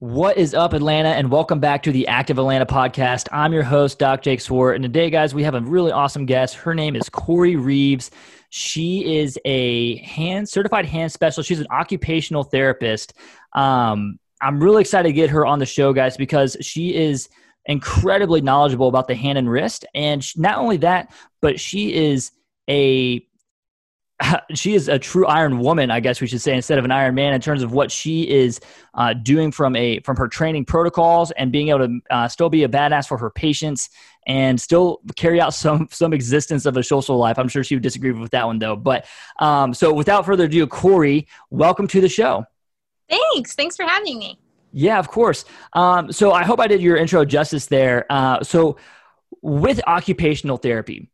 What 0.00 0.38
is 0.38 0.54
up, 0.54 0.72
Atlanta, 0.72 1.10
and 1.10 1.30
welcome 1.30 1.60
back 1.60 1.82
to 1.82 1.92
the 1.92 2.08
Active 2.08 2.38
Atlanta 2.38 2.64
podcast. 2.64 3.28
I'm 3.32 3.52
your 3.52 3.62
host, 3.62 3.98
Doc 3.98 4.22
Jake 4.22 4.40
Swart, 4.40 4.76
and 4.76 4.82
today, 4.82 5.10
guys, 5.10 5.34
we 5.34 5.42
have 5.42 5.54
a 5.54 5.60
really 5.60 5.92
awesome 5.92 6.24
guest. 6.24 6.54
Her 6.54 6.74
name 6.74 6.96
is 6.96 7.10
Corey 7.10 7.56
Reeves. 7.56 8.10
She 8.48 9.18
is 9.18 9.38
a 9.44 9.98
hand 9.98 10.48
certified 10.48 10.86
hand 10.86 11.12
specialist. 11.12 11.48
She's 11.48 11.60
an 11.60 11.66
occupational 11.70 12.44
therapist. 12.44 13.12
Um, 13.52 14.18
I'm 14.40 14.58
really 14.58 14.80
excited 14.80 15.06
to 15.06 15.12
get 15.12 15.28
her 15.28 15.44
on 15.44 15.58
the 15.58 15.66
show, 15.66 15.92
guys, 15.92 16.16
because 16.16 16.56
she 16.62 16.94
is 16.94 17.28
incredibly 17.66 18.40
knowledgeable 18.40 18.88
about 18.88 19.06
the 19.06 19.14
hand 19.14 19.36
and 19.36 19.50
wrist, 19.50 19.84
and 19.94 20.26
not 20.34 20.56
only 20.56 20.78
that, 20.78 21.12
but 21.42 21.60
she 21.60 21.92
is 21.92 22.32
a 22.70 23.22
she 24.54 24.74
is 24.74 24.88
a 24.88 24.98
true 24.98 25.26
Iron 25.26 25.58
Woman, 25.58 25.90
I 25.90 26.00
guess 26.00 26.20
we 26.20 26.26
should 26.26 26.40
say, 26.40 26.54
instead 26.54 26.78
of 26.78 26.84
an 26.84 26.90
Iron 26.90 27.14
Man, 27.14 27.32
in 27.32 27.40
terms 27.40 27.62
of 27.62 27.72
what 27.72 27.90
she 27.90 28.28
is 28.28 28.60
uh, 28.94 29.14
doing 29.14 29.50
from 29.52 29.76
a 29.76 30.00
from 30.00 30.16
her 30.16 30.28
training 30.28 30.64
protocols 30.64 31.30
and 31.32 31.52
being 31.52 31.68
able 31.68 31.86
to 31.86 32.00
uh, 32.10 32.28
still 32.28 32.48
be 32.48 32.64
a 32.64 32.68
badass 32.68 33.08
for 33.08 33.18
her 33.18 33.30
patients 33.30 33.90
and 34.26 34.60
still 34.60 35.00
carry 35.16 35.40
out 35.40 35.54
some 35.54 35.88
some 35.92 36.12
existence 36.12 36.66
of 36.66 36.76
a 36.76 36.82
social 36.82 37.16
life. 37.16 37.38
I'm 37.38 37.48
sure 37.48 37.64
she 37.64 37.74
would 37.74 37.82
disagree 37.82 38.12
with 38.12 38.30
that 38.32 38.46
one 38.46 38.58
though. 38.58 38.76
But 38.76 39.06
um, 39.38 39.74
so, 39.74 39.92
without 39.92 40.26
further 40.26 40.44
ado, 40.44 40.66
Corey, 40.66 41.26
welcome 41.50 41.86
to 41.88 42.00
the 42.00 42.08
show. 42.08 42.44
Thanks. 43.08 43.54
Thanks 43.54 43.76
for 43.76 43.84
having 43.84 44.18
me. 44.18 44.38
Yeah, 44.72 45.00
of 45.00 45.08
course. 45.08 45.44
Um, 45.72 46.12
so 46.12 46.32
I 46.32 46.44
hope 46.44 46.60
I 46.60 46.68
did 46.68 46.80
your 46.80 46.96
intro 46.96 47.24
justice 47.24 47.66
there. 47.66 48.06
Uh, 48.08 48.44
so 48.44 48.76
with 49.42 49.80
occupational 49.86 50.58
therapy 50.58 51.08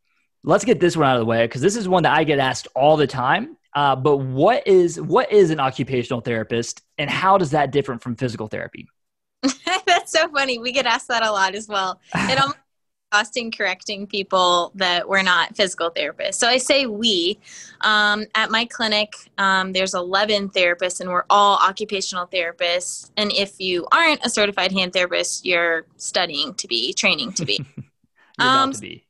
let's 0.47 0.63
get 0.63 0.79
this 0.79 0.95
one 0.95 1.05
out 1.05 1.15
of 1.15 1.19
the 1.19 1.25
way 1.25 1.45
because 1.45 1.61
this 1.61 1.75
is 1.75 1.87
one 1.87 2.03
that 2.03 2.13
I 2.13 2.23
get 2.23 2.39
asked 2.39 2.67
all 2.73 2.97
the 2.97 3.05
time. 3.05 3.57
Uh, 3.75 3.95
but 3.95 4.17
what 4.17 4.65
is 4.65 4.99
what 4.99 5.31
is 5.31 5.51
an 5.51 5.59
occupational 5.59 6.21
therapist, 6.21 6.81
and 6.97 7.09
how 7.09 7.37
does 7.37 7.51
that 7.51 7.71
differ 7.71 7.97
from 7.99 8.15
physical 8.15 8.47
therapy? 8.47 8.87
That's 9.85 10.11
so 10.11 10.27
funny. 10.29 10.57
We 10.57 10.71
get 10.71 10.87
asked 10.87 11.09
that 11.09 11.23
a 11.23 11.31
lot 11.31 11.53
as 11.53 11.67
well. 11.67 11.99
It 12.15 12.39
almost 12.39 12.57
costing 13.11 13.51
correcting 13.51 14.05
people 14.05 14.71
that 14.75 15.07
we're 15.07 15.21
not 15.21 15.55
physical 15.55 15.91
therapists. 15.91 16.35
So 16.35 16.47
I 16.47 16.57
say 16.57 16.87
we. 16.87 17.39
Um, 17.81 18.25
at 18.35 18.49
my 18.51 18.65
clinic, 18.65 19.13
um, 19.37 19.71
there's 19.71 19.93
11 19.93 20.49
therapists, 20.49 20.99
and 20.99 21.09
we're 21.09 21.23
all 21.29 21.57
occupational 21.57 22.27
therapists. 22.27 23.11
And 23.15 23.31
if 23.31 23.61
you 23.61 23.87
aren't 23.93 24.25
a 24.25 24.29
certified 24.29 24.73
hand 24.73 24.91
therapist, 24.91 25.45
you're 25.45 25.85
studying 25.95 26.53
to 26.55 26.67
be, 26.67 26.91
training 26.93 27.31
to 27.33 27.45
be. 27.45 27.65
um, 28.39 28.73
to 28.73 28.81
be. 28.81 29.06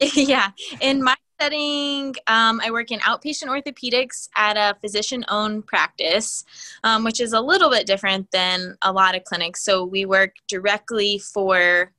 yeah. 0.14 0.50
In 0.80 1.02
my 1.02 1.14
setting, 1.40 2.14
um, 2.26 2.60
I 2.62 2.70
work 2.70 2.90
in 2.90 3.00
outpatient 3.00 3.48
orthopedics 3.48 4.28
at 4.36 4.56
a 4.56 4.78
physician 4.80 5.24
owned 5.28 5.66
practice, 5.66 6.44
um, 6.84 7.04
which 7.04 7.20
is 7.20 7.32
a 7.32 7.40
little 7.40 7.70
bit 7.70 7.86
different 7.86 8.30
than 8.30 8.76
a 8.82 8.92
lot 8.92 9.14
of 9.14 9.24
clinics. 9.24 9.62
So 9.64 9.84
we 9.84 10.04
work 10.04 10.34
directly 10.48 11.18
for 11.18 11.92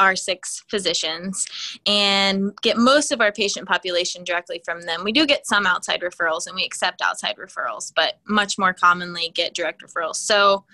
our 0.00 0.16
six 0.16 0.64
physicians 0.68 1.46
and 1.86 2.52
get 2.62 2.76
most 2.76 3.12
of 3.12 3.20
our 3.20 3.30
patient 3.30 3.68
population 3.68 4.24
directly 4.24 4.60
from 4.64 4.82
them. 4.82 5.04
We 5.04 5.12
do 5.12 5.26
get 5.26 5.46
some 5.46 5.66
outside 5.66 6.00
referrals 6.00 6.46
and 6.46 6.56
we 6.56 6.64
accept 6.64 7.00
outside 7.00 7.36
referrals, 7.36 7.92
but 7.94 8.14
much 8.26 8.58
more 8.58 8.72
commonly 8.72 9.30
get 9.34 9.54
direct 9.54 9.82
referrals. 9.82 10.16
So 10.16 10.64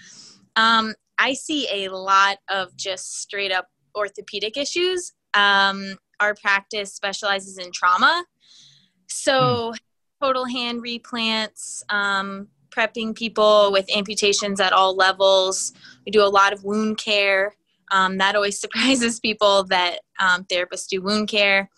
um, 0.56 0.94
I 1.18 1.34
see 1.34 1.68
a 1.70 1.88
lot 1.90 2.38
of 2.48 2.74
just 2.76 3.20
straight 3.20 3.52
up 3.52 3.68
orthopedic 3.94 4.56
issues. 4.56 5.12
Um, 5.34 5.96
our 6.20 6.34
practice 6.34 6.94
specializes 6.94 7.58
in 7.58 7.72
trauma. 7.72 8.24
So, 9.08 9.70
hmm. 9.70 10.24
total 10.24 10.44
hand 10.44 10.82
replants, 10.82 11.82
um, 11.92 12.48
prepping 12.70 13.16
people 13.16 13.72
with 13.72 13.90
amputations 13.94 14.60
at 14.60 14.72
all 14.72 14.94
levels. 14.94 15.72
We 16.06 16.12
do 16.12 16.22
a 16.22 16.28
lot 16.28 16.52
of 16.52 16.62
wound 16.62 16.98
care. 16.98 17.54
Um, 17.90 18.18
that 18.18 18.36
always 18.36 18.60
surprises 18.60 19.18
people 19.18 19.64
that 19.64 20.00
um, 20.20 20.44
therapists 20.44 20.88
do 20.88 21.02
wound 21.02 21.28
care. 21.28 21.68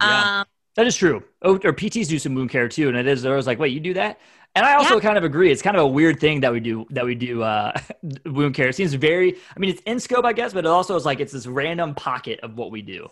Yeah, 0.00 0.40
um, 0.40 0.46
that 0.76 0.86
is 0.86 0.96
true. 0.96 1.22
Oh, 1.42 1.54
or 1.54 1.72
PTs 1.72 2.08
do 2.08 2.18
some 2.18 2.34
wound 2.34 2.50
care 2.50 2.68
too, 2.68 2.88
and 2.88 2.96
it 2.96 3.06
is. 3.06 3.24
I 3.24 3.34
was 3.34 3.46
like, 3.46 3.58
wait, 3.58 3.72
you 3.72 3.80
do 3.80 3.94
that? 3.94 4.20
And 4.56 4.64
I 4.64 4.74
also 4.74 4.94
yeah. 4.94 5.00
kind 5.00 5.18
of 5.18 5.24
agree. 5.24 5.50
It's 5.50 5.62
kind 5.62 5.76
of 5.76 5.82
a 5.82 5.86
weird 5.86 6.20
thing 6.20 6.40
that 6.40 6.52
we 6.52 6.60
do 6.60 6.86
that 6.90 7.04
we 7.04 7.14
do 7.14 7.42
uh, 7.42 7.72
wound 8.26 8.54
care. 8.54 8.68
It 8.68 8.76
seems 8.76 8.94
very. 8.94 9.34
I 9.34 9.58
mean, 9.58 9.70
it's 9.70 9.82
in 9.82 9.98
scope, 9.98 10.24
I 10.24 10.32
guess, 10.32 10.52
but 10.52 10.64
it 10.64 10.68
also 10.68 10.94
is 10.96 11.04
like 11.04 11.20
it's 11.20 11.32
this 11.32 11.46
random 11.46 11.94
pocket 11.94 12.40
of 12.40 12.56
what 12.56 12.70
we 12.70 12.82
do 12.82 13.08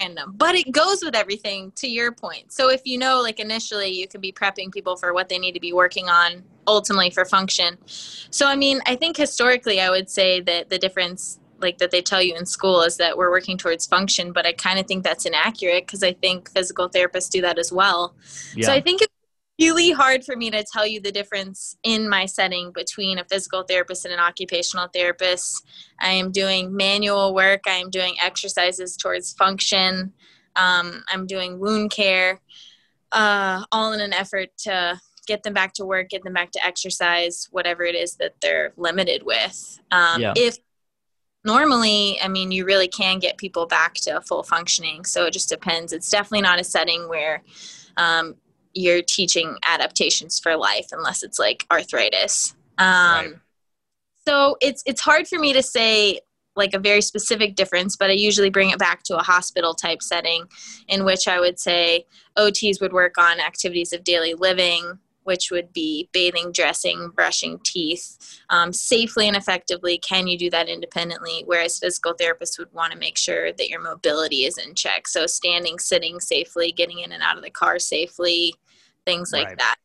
random 0.00 0.30
um, 0.30 0.34
but 0.36 0.54
it 0.54 0.70
goes 0.72 1.02
with 1.02 1.14
everything 1.14 1.72
to 1.76 1.88
your 1.88 2.12
point. 2.12 2.52
So 2.52 2.70
if 2.70 2.82
you 2.84 2.98
know 2.98 3.20
like 3.20 3.40
initially 3.40 3.88
you 3.88 4.08
can 4.08 4.20
be 4.20 4.32
prepping 4.32 4.72
people 4.72 4.96
for 4.96 5.12
what 5.12 5.28
they 5.28 5.38
need 5.38 5.52
to 5.52 5.60
be 5.60 5.72
working 5.72 6.08
on 6.08 6.42
ultimately 6.66 7.10
for 7.10 7.24
function. 7.24 7.76
So 7.86 8.46
i 8.46 8.56
mean 8.56 8.80
i 8.86 8.96
think 8.96 9.16
historically 9.16 9.80
i 9.80 9.90
would 9.90 10.08
say 10.08 10.40
that 10.40 10.70
the 10.70 10.78
difference 10.78 11.38
like 11.58 11.78
that 11.78 11.90
they 11.90 12.02
tell 12.02 12.20
you 12.20 12.34
in 12.34 12.44
school 12.44 12.82
is 12.82 12.96
that 12.96 13.16
we're 13.16 13.30
working 13.30 13.56
towards 13.56 13.86
function 13.86 14.32
but 14.32 14.44
i 14.44 14.52
kind 14.52 14.78
of 14.78 14.86
think 14.86 15.04
that's 15.04 15.24
inaccurate 15.24 15.86
because 15.86 16.02
i 16.02 16.12
think 16.12 16.50
physical 16.50 16.88
therapists 16.90 17.30
do 17.30 17.40
that 17.40 17.58
as 17.58 17.72
well. 17.72 18.14
Yeah. 18.54 18.66
so 18.66 18.72
i 18.72 18.80
think 18.80 19.02
it's 19.02 19.13
really 19.60 19.92
hard 19.92 20.24
for 20.24 20.36
me 20.36 20.50
to 20.50 20.64
tell 20.64 20.86
you 20.86 21.00
the 21.00 21.12
difference 21.12 21.76
in 21.82 22.08
my 22.08 22.26
setting 22.26 22.72
between 22.72 23.18
a 23.18 23.24
physical 23.24 23.62
therapist 23.62 24.04
and 24.04 24.12
an 24.12 24.20
occupational 24.20 24.88
therapist. 24.92 25.64
I 26.00 26.10
am 26.10 26.32
doing 26.32 26.74
manual 26.74 27.34
work, 27.34 27.62
I 27.66 27.76
am 27.76 27.90
doing 27.90 28.16
exercises 28.22 28.96
towards 28.96 29.32
function, 29.32 30.12
um, 30.56 31.02
I'm 31.08 31.26
doing 31.26 31.58
wound 31.58 31.90
care, 31.90 32.40
uh, 33.12 33.64
all 33.70 33.92
in 33.92 34.00
an 34.00 34.12
effort 34.12 34.48
to 34.58 35.00
get 35.26 35.42
them 35.42 35.54
back 35.54 35.72
to 35.74 35.84
work, 35.84 36.10
get 36.10 36.24
them 36.24 36.34
back 36.34 36.50
to 36.52 36.64
exercise, 36.64 37.48
whatever 37.50 37.84
it 37.84 37.94
is 37.94 38.16
that 38.16 38.34
they're 38.40 38.72
limited 38.76 39.22
with. 39.24 39.80
Um, 39.90 40.20
yeah. 40.20 40.34
If 40.36 40.58
normally, 41.44 42.18
I 42.20 42.28
mean, 42.28 42.50
you 42.50 42.64
really 42.64 42.88
can 42.88 43.18
get 43.20 43.38
people 43.38 43.66
back 43.66 43.94
to 43.94 44.20
full 44.20 44.42
functioning. 44.42 45.04
So 45.04 45.26
it 45.26 45.32
just 45.32 45.48
depends. 45.48 45.92
It's 45.92 46.10
definitely 46.10 46.42
not 46.42 46.60
a 46.60 46.64
setting 46.64 47.08
where 47.08 47.42
um, 47.96 48.34
you're 48.74 49.02
teaching 49.02 49.56
adaptations 49.66 50.38
for 50.38 50.56
life 50.56 50.88
unless 50.92 51.22
it's 51.22 51.38
like 51.38 51.66
arthritis. 51.70 52.54
Um, 52.78 52.86
right. 52.86 53.34
So 54.26 54.56
it's 54.60 54.82
it's 54.86 55.00
hard 55.00 55.28
for 55.28 55.38
me 55.38 55.52
to 55.52 55.62
say 55.62 56.20
like 56.56 56.74
a 56.74 56.78
very 56.78 57.00
specific 57.00 57.56
difference, 57.56 57.96
but 57.96 58.10
I 58.10 58.14
usually 58.14 58.50
bring 58.50 58.70
it 58.70 58.78
back 58.78 59.02
to 59.04 59.18
a 59.18 59.22
hospital 59.22 59.74
type 59.74 60.02
setting 60.02 60.44
in 60.88 61.04
which 61.04 61.26
I 61.26 61.40
would 61.40 61.58
say 61.58 62.06
OTs 62.38 62.80
would 62.80 62.92
work 62.92 63.18
on 63.18 63.40
activities 63.40 63.92
of 63.92 64.04
daily 64.04 64.34
living, 64.34 64.98
which 65.24 65.50
would 65.50 65.72
be 65.72 66.08
bathing, 66.12 66.52
dressing, 66.52 67.10
brushing 67.14 67.58
teeth 67.64 68.40
um, 68.50 68.72
safely 68.72 69.26
and 69.26 69.36
effectively. 69.36 69.98
Can 69.98 70.26
you 70.26 70.38
do 70.38 70.50
that 70.50 70.68
independently? 70.68 71.42
Whereas 71.46 71.78
physical 71.78 72.14
therapists 72.14 72.58
would 72.58 72.72
want 72.72 72.92
to 72.92 72.98
make 72.98 73.18
sure 73.18 73.52
that 73.52 73.68
your 73.68 73.80
mobility 73.80 74.44
is 74.44 74.58
in 74.58 74.74
check. 74.74 75.08
So, 75.08 75.26
standing, 75.26 75.78
sitting 75.78 76.20
safely, 76.20 76.72
getting 76.72 77.00
in 77.00 77.12
and 77.12 77.22
out 77.22 77.36
of 77.36 77.42
the 77.42 77.50
car 77.50 77.78
safely, 77.78 78.54
things 79.06 79.32
like 79.32 79.48
right. 79.48 79.58
that. 79.58 79.76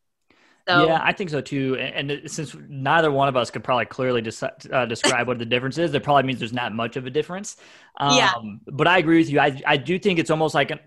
So, 0.68 0.86
yeah, 0.86 1.00
I 1.02 1.14
think 1.14 1.32
so 1.32 1.42
too. 1.42 1.78
And, 1.80 2.12
and, 2.12 2.30
since 2.30 2.56
neither 2.68 3.12
one 3.12 3.28
of 3.28 3.36
us 3.36 3.50
could 3.50 3.64
probably 3.64 3.86
clearly 3.86 4.22
des- 4.22 4.72
uh, 4.72 4.86
describe 4.86 5.28
what 5.28 5.40
the 5.40 5.46
difference 5.46 5.80
is, 5.80 5.92
that 5.94 6.04
probably 6.04 6.24
means 6.24 6.38
there's 6.38 6.54
not 6.54 6.74
much 6.74 6.96
of 6.96 7.08
a 7.08 7.10
difference. 7.10 7.58
Um, 8.00 8.16
yeah. 8.16 8.34
But 8.68 8.88
I 8.88 9.00
agree 9.00 9.18
with 9.18 9.32
you. 9.32 9.40
I, 9.40 9.60
I 9.66 9.78
do 9.78 9.98
think 9.98 10.20
it's 10.20 10.30
almost 10.30 10.54
like 10.54 10.70
an, 10.70 10.80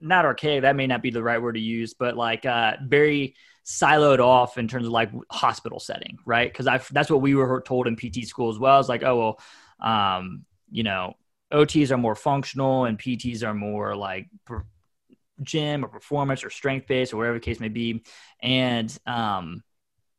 not 0.00 0.24
archaic. 0.24 0.62
That 0.62 0.76
may 0.76 0.86
not 0.86 1.02
be 1.02 1.10
the 1.10 1.22
right 1.22 1.42
word 1.42 1.54
to 1.54 1.60
use, 1.60 1.94
but 1.94 2.16
like 2.16 2.46
uh, 2.46 2.74
very 2.84 3.34
siloed 3.64 4.20
off 4.20 4.56
in 4.56 4.68
terms 4.68 4.86
of 4.86 4.92
like 4.92 5.10
hospital 5.30 5.80
setting, 5.80 6.18
right? 6.24 6.52
Because 6.52 6.66
I 6.66 6.80
that's 6.92 7.10
what 7.10 7.20
we 7.20 7.34
were 7.34 7.62
told 7.62 7.88
in 7.88 7.96
PT 7.96 8.26
school 8.26 8.50
as 8.50 8.58
well. 8.58 8.78
It's 8.78 8.88
like, 8.88 9.02
oh 9.02 9.36
well, 9.80 9.88
um, 9.90 10.44
you 10.70 10.82
know, 10.82 11.14
OTs 11.52 11.90
are 11.90 11.98
more 11.98 12.14
functional 12.14 12.84
and 12.84 12.98
PTs 12.98 13.42
are 13.42 13.54
more 13.54 13.96
like 13.96 14.28
per- 14.44 14.66
gym 15.42 15.84
or 15.84 15.88
performance 15.88 16.44
or 16.44 16.50
strength 16.50 16.86
based 16.86 17.12
or 17.12 17.16
whatever 17.16 17.38
the 17.38 17.44
case 17.44 17.60
may 17.60 17.68
be. 17.68 18.04
And 18.40 18.96
um, 19.06 19.62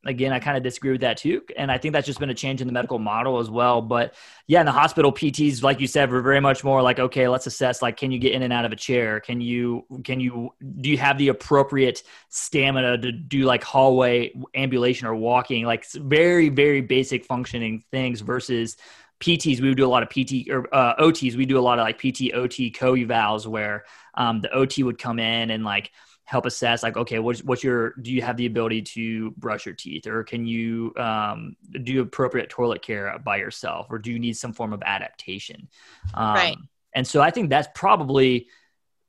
again, 0.06 0.32
I 0.32 0.40
kind 0.40 0.56
of 0.56 0.64
disagree 0.64 0.92
with 0.92 1.02
that 1.02 1.18
too. 1.18 1.42
And 1.58 1.72
I 1.72 1.78
think 1.78 1.94
that's 1.94 2.06
just 2.06 2.20
been 2.20 2.30
a 2.30 2.36
change 2.36 2.62
in 2.62 2.68
the 2.68 2.74
medical 2.74 3.00
model 3.00 3.40
as 3.40 3.50
well. 3.50 3.82
But 3.82 4.14
yeah, 4.48 4.60
in 4.60 4.66
the 4.66 4.72
hospital, 4.72 5.12
PTs, 5.12 5.64
like 5.64 5.80
you 5.80 5.88
said, 5.88 6.12
were 6.12 6.22
very 6.22 6.40
much 6.40 6.64
more 6.64 6.82
like, 6.82 7.00
okay, 7.00 7.28
let's 7.28 7.48
assess, 7.48 7.82
like, 7.82 7.98
can 7.98 8.12
you 8.12 8.20
get 8.20 8.34
in 8.34 8.44
and 8.44 8.54
out 8.54 8.66
of 8.66 8.72
a 8.72 8.76
chair? 8.76 9.20
Can 9.20 9.42
you, 9.42 9.86
can 10.04 10.20
you, 10.20 10.52
do 10.80 10.90
you 10.90 10.98
have 10.98 11.18
the 11.18 11.30
appropriate 11.30 12.04
stamina 12.30 13.00
to 13.00 13.12
do 13.12 13.44
like 13.46 13.64
hallway 13.64 14.32
ambulation 14.54 15.08
or 15.08 15.16
walking? 15.16 15.66
Like 15.66 15.90
very, 15.92 16.50
very 16.50 16.82
basic 16.82 17.26
functioning 17.26 17.84
things 17.92 18.22
versus 18.22 18.78
PTs. 19.20 19.62
We 19.62 19.70
would 19.70 19.78
do 19.78 19.86
a 19.86 19.88
lot 19.88 20.04
of 20.04 20.10
PT 20.10 20.50
or 20.50 20.74
uh, 20.74 20.96
OTs. 20.98 21.36
We 21.36 21.46
do 21.46 21.58
a 21.58 21.62
lot 21.62 21.80
of 21.80 21.86
like 21.86 21.98
PT, 21.98 22.34
OT, 22.34 22.70
co 22.70 22.94
evals 22.94 23.48
where 23.48 23.86
um, 24.16 24.42
the 24.42 24.52
OT 24.52 24.84
would 24.84 24.98
come 24.98 25.20
in 25.20 25.52
and 25.52 25.64
like, 25.64 25.92
help 26.26 26.48
assess 26.48 26.82
like 26.82 26.98
okay 26.98 27.20
what's 27.20 27.44
what's 27.44 27.64
your 27.64 27.92
do 28.02 28.12
you 28.12 28.22
have 28.22 28.36
the 28.36 28.48
ability 28.48 28.82
to 28.82 29.32
brush 29.32 29.66
your 29.66 29.76
teeth? 29.76 30.08
Or 30.08 30.24
can 30.24 30.46
you 30.46 30.92
um, 30.98 31.56
do 31.84 32.02
appropriate 32.02 32.50
toilet 32.50 32.82
care 32.82 33.18
by 33.24 33.38
yourself? 33.38 33.88
Or 33.90 34.00
do 34.00 34.12
you 34.12 34.20
need 34.20 34.36
some 34.36 34.52
form 34.52 34.74
of 34.74 34.82
adaptation? 34.84 35.70
Um, 36.14 36.34
right. 36.34 36.58
and 36.94 37.08
so 37.08 37.22
i 37.22 37.32
think 37.32 37.50
that's 37.50 37.68
probably 37.76 38.48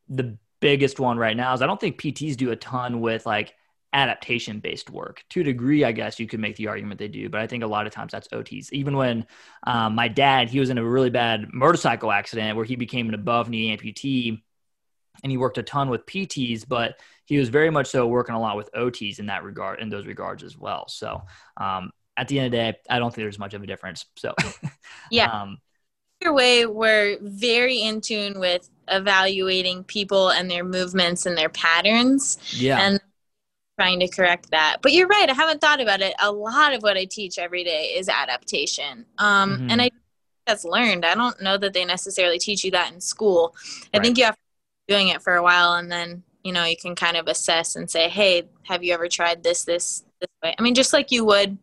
the 0.08 0.36
biggest 0.60 1.00
one 1.00 1.18
right 1.18 1.36
now 1.36 1.52
is 1.54 1.62
i 1.62 1.66
don't 1.66 1.80
think 1.80 2.00
pts 2.00 2.36
do 2.36 2.50
a 2.50 2.56
ton 2.56 3.00
with 3.00 3.26
like 3.26 3.54
adaptation 3.92 4.60
based 4.60 4.90
work. 4.90 5.24
To 5.30 5.40
a 5.40 5.44
degree 5.44 5.84
i 5.84 5.92
guess 5.92 6.20
you 6.20 6.26
could 6.26 6.40
make 6.40 6.56
the 6.56 6.68
argument 6.68 6.98
they 6.98 7.08
do 7.08 7.30
but 7.30 7.40
i 7.40 7.46
think 7.46 7.64
a 7.64 7.66
lot 7.66 7.86
of 7.86 7.92
times 7.92 8.12
that's 8.12 8.28
ots 8.28 8.70
even 8.72 8.96
when 8.96 9.26
um, 9.66 9.94
my 9.94 10.08
dad 10.08 10.50
he 10.50 10.60
was 10.60 10.68
in 10.68 10.76
a 10.76 10.84
really 10.84 11.08
bad 11.08 11.46
motorcycle 11.52 12.12
accident 12.12 12.56
where 12.56 12.64
he 12.64 12.76
became 12.76 13.08
an 13.08 13.14
above 13.14 13.48
knee 13.48 13.74
amputee 13.74 14.42
and 15.22 15.30
he 15.30 15.36
worked 15.36 15.58
a 15.58 15.62
ton 15.62 15.88
with 15.88 16.06
PTs, 16.06 16.66
but 16.66 17.00
he 17.24 17.38
was 17.38 17.48
very 17.48 17.70
much 17.70 17.88
so 17.88 18.06
working 18.06 18.34
a 18.34 18.40
lot 18.40 18.56
with 18.56 18.70
OTs 18.72 19.18
in 19.18 19.26
that 19.26 19.42
regard, 19.42 19.80
in 19.80 19.88
those 19.88 20.06
regards 20.06 20.42
as 20.42 20.56
well. 20.56 20.88
So, 20.88 21.22
um, 21.56 21.90
at 22.16 22.28
the 22.28 22.38
end 22.38 22.46
of 22.46 22.52
the 22.52 22.56
day, 22.58 22.78
I 22.88 22.98
don't 22.98 23.10
think 23.10 23.24
there's 23.24 23.38
much 23.38 23.54
of 23.54 23.62
a 23.62 23.66
difference. 23.66 24.06
So, 24.16 24.34
yeah. 25.10 25.26
Um, 25.26 25.58
Either 26.22 26.32
way, 26.32 26.64
we're 26.64 27.18
very 27.20 27.82
in 27.82 28.00
tune 28.00 28.40
with 28.40 28.70
evaluating 28.88 29.84
people 29.84 30.30
and 30.30 30.50
their 30.50 30.64
movements 30.64 31.26
and 31.26 31.36
their 31.36 31.50
patterns. 31.50 32.38
Yeah. 32.56 32.80
And 32.80 33.00
trying 33.78 34.00
to 34.00 34.08
correct 34.08 34.50
that. 34.50 34.78
But 34.80 34.92
you're 34.92 35.06
right. 35.06 35.28
I 35.28 35.34
haven't 35.34 35.60
thought 35.60 35.80
about 35.80 36.00
it. 36.00 36.14
A 36.20 36.32
lot 36.32 36.72
of 36.72 36.82
what 36.82 36.96
I 36.96 37.04
teach 37.04 37.38
every 37.38 37.62
day 37.62 37.92
is 37.96 38.08
adaptation. 38.08 39.04
Um, 39.18 39.52
mm-hmm. 39.52 39.70
And 39.70 39.82
I 39.82 39.90
that's 40.46 40.64
learned. 40.64 41.04
I 41.04 41.14
don't 41.14 41.40
know 41.42 41.58
that 41.58 41.72
they 41.72 41.84
necessarily 41.84 42.38
teach 42.38 42.64
you 42.64 42.70
that 42.70 42.92
in 42.92 43.00
school. 43.00 43.54
I 43.92 43.98
right. 43.98 44.04
think 44.04 44.16
you 44.16 44.24
have 44.24 44.36
doing 44.88 45.08
it 45.08 45.22
for 45.22 45.34
a 45.34 45.42
while 45.42 45.74
and 45.74 45.90
then 45.90 46.22
you 46.44 46.52
know 46.52 46.64
you 46.64 46.76
can 46.76 46.94
kind 46.94 47.16
of 47.16 47.26
assess 47.26 47.76
and 47.76 47.90
say 47.90 48.08
hey 48.08 48.44
have 48.64 48.82
you 48.82 48.94
ever 48.94 49.08
tried 49.08 49.42
this 49.42 49.64
this 49.64 50.04
this 50.20 50.28
way? 50.42 50.54
I 50.58 50.62
mean 50.62 50.74
just 50.74 50.92
like 50.92 51.10
you 51.10 51.24
would 51.24 51.58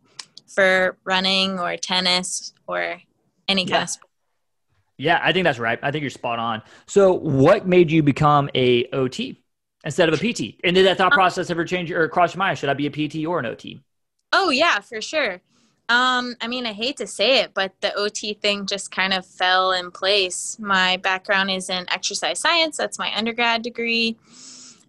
for 0.48 0.98
running 1.04 1.60
or 1.60 1.78
tennis 1.78 2.54
or 2.68 3.02
any 3.48 3.64
kind 3.64 3.70
yeah. 3.70 3.84
of 3.84 3.90
sport. 3.90 4.10
Yeah 4.98 5.20
i 5.24 5.34
think 5.34 5.44
that's 5.46 5.60
right. 5.60 5.80
I 5.82 5.92
think 5.92 6.02
you're 6.02 6.10
spot 6.10 6.40
on. 6.40 6.62
So 6.88 7.14
what 7.14 7.68
made 7.68 7.92
you 7.92 8.04
become 8.04 8.50
a 8.54 8.86
ot 8.90 9.38
instead 9.84 10.10
of 10.10 10.16
a 10.16 10.18
pt 10.18 10.60
and 10.64 10.76
did 10.76 10.86
that 10.86 10.98
thought 10.98 11.14
um, 11.14 11.18
process 11.18 11.50
ever 11.50 11.66
change 11.66 11.92
or 11.92 12.08
cross 12.10 12.34
your 12.34 12.40
mind? 12.40 12.58
Should 12.58 12.70
i 12.70 12.74
be 12.74 12.88
a 12.88 12.92
pt 12.92 13.26
or 13.26 13.40
an 13.40 13.46
ot 13.46 13.80
oh 14.34 14.50
yeah 14.50 14.80
for 14.80 15.02
sure 15.02 15.42
um, 15.90 16.36
I 16.40 16.48
mean, 16.48 16.66
I 16.66 16.72
hate 16.74 16.98
to 16.98 17.08
say 17.08 17.42
it, 17.42 17.54
but 17.54 17.74
the 17.82 17.94
OT 17.96 18.34
thing 18.36 18.66
just 18.66 18.90
kind 18.90 19.14
of 19.14 19.26
fell 19.26 19.74
in 19.74 19.92
place. 19.92 20.58
My 20.60 20.98
background 20.98 21.52
is 21.52 21.70
in 21.70 21.86
exercise 21.92 22.40
science. 22.40 22.78
That's 22.78 22.98
my 22.98 23.12
undergrad 23.16 23.64
degree. 23.64 24.18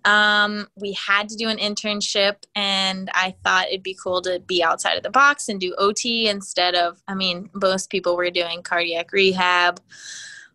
Um, 0.05 0.69
we 0.76 0.93
had 0.93 1.29
to 1.31 1.37
do 1.37 1.49
an 1.49 1.56
internship, 1.56 2.37
and 2.55 3.11
I 3.12 3.35
thought 3.43 3.69
it'd 3.69 3.82
be 3.82 3.99
cool 4.00 4.23
to 4.23 4.38
be 4.41 4.62
outside 4.62 4.96
of 4.96 5.02
the 5.02 5.11
box 5.11 5.49
and 5.49 5.58
do 5.58 5.75
OT 5.79 6.29
instead 6.29 6.75
of, 6.75 7.02
I 7.08 7.14
mean, 7.14 7.50
most 7.55 7.90
people 7.90 8.17
were 8.17 8.31
doing 8.31 8.62
cardiac 8.62 9.12
rehab 9.12 9.81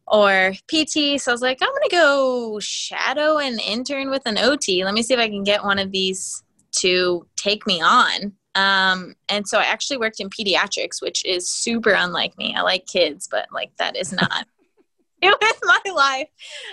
or 0.07 0.53
PT. 0.67 1.19
So 1.19 1.31
I 1.31 1.33
was 1.33 1.41
like, 1.41 1.59
I'm 1.61 1.69
going 1.69 1.89
to 1.89 1.89
go 1.91 2.59
shadow 2.59 3.39
and 3.39 3.59
intern 3.59 4.09
with 4.09 4.23
an 4.25 4.37
OT. 4.37 4.85
Let 4.85 4.93
me 4.93 5.03
see 5.03 5.15
if 5.15 5.19
I 5.19 5.29
can 5.29 5.43
get 5.43 5.63
one 5.63 5.79
of 5.79 5.91
these 5.91 6.43
to 6.79 7.25
take 7.35 7.65
me 7.67 7.81
on. 7.81 8.33
Um, 8.59 9.15
and 9.29 9.47
so 9.47 9.57
I 9.59 9.63
actually 9.63 9.97
worked 9.97 10.19
in 10.19 10.29
pediatrics, 10.29 11.01
which 11.01 11.25
is 11.25 11.49
super 11.49 11.91
unlike 11.91 12.37
me. 12.37 12.53
I 12.55 12.61
like 12.61 12.85
kids, 12.87 13.27
but 13.29 13.47
like 13.53 13.71
that 13.77 13.95
is 13.95 14.11
not 14.11 14.45
it 15.21 15.37
was 15.41 15.59
my 15.63 15.91
life. 15.91 16.29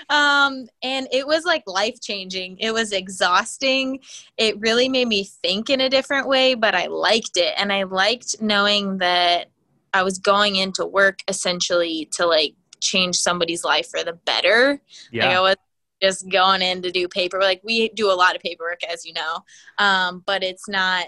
Um, 0.09 0.69
and 0.83 1.09
it 1.11 1.27
was 1.27 1.45
like 1.45 1.65
life 1.67 2.01
changing. 2.01 2.59
It 2.59 2.73
was 2.73 2.93
exhausting. 2.93 4.01
It 4.37 4.61
really 4.61 4.89
made 4.89 5.09
me 5.09 5.25
think 5.25 5.69
in 5.69 5.81
a 5.81 5.89
different 5.89 6.29
way, 6.29 6.55
but 6.55 6.75
I 6.75 6.87
liked 6.87 7.37
it. 7.37 7.55
And 7.57 7.73
I 7.73 7.83
liked 7.83 8.41
knowing 8.41 8.99
that 8.99 9.51
I 9.93 10.05
was 10.05 10.19
going 10.19 10.57
into 10.57 10.87
work 10.87 11.21
essentially 11.27 12.09
to 12.13 12.27
like 12.27 12.55
change 12.81 13.17
somebody's 13.17 13.65
life 13.65 13.89
for 13.89 14.05
the 14.05 14.13
better. 14.13 14.81
Yeah. 15.11 15.27
Like 15.27 15.37
I 15.37 15.41
was 15.41 15.57
just 16.01 16.29
going 16.29 16.63
in 16.63 16.83
to 16.83 16.93
do 16.93 17.09
paper. 17.09 17.41
Like 17.41 17.63
we 17.65 17.89
do 17.91 18.13
a 18.13 18.15
lot 18.15 18.37
of 18.37 18.43
paperwork, 18.43 18.85
as 18.85 19.05
you 19.05 19.13
know, 19.13 19.39
um, 19.79 20.23
but 20.25 20.45
it's 20.45 20.69
not 20.69 21.07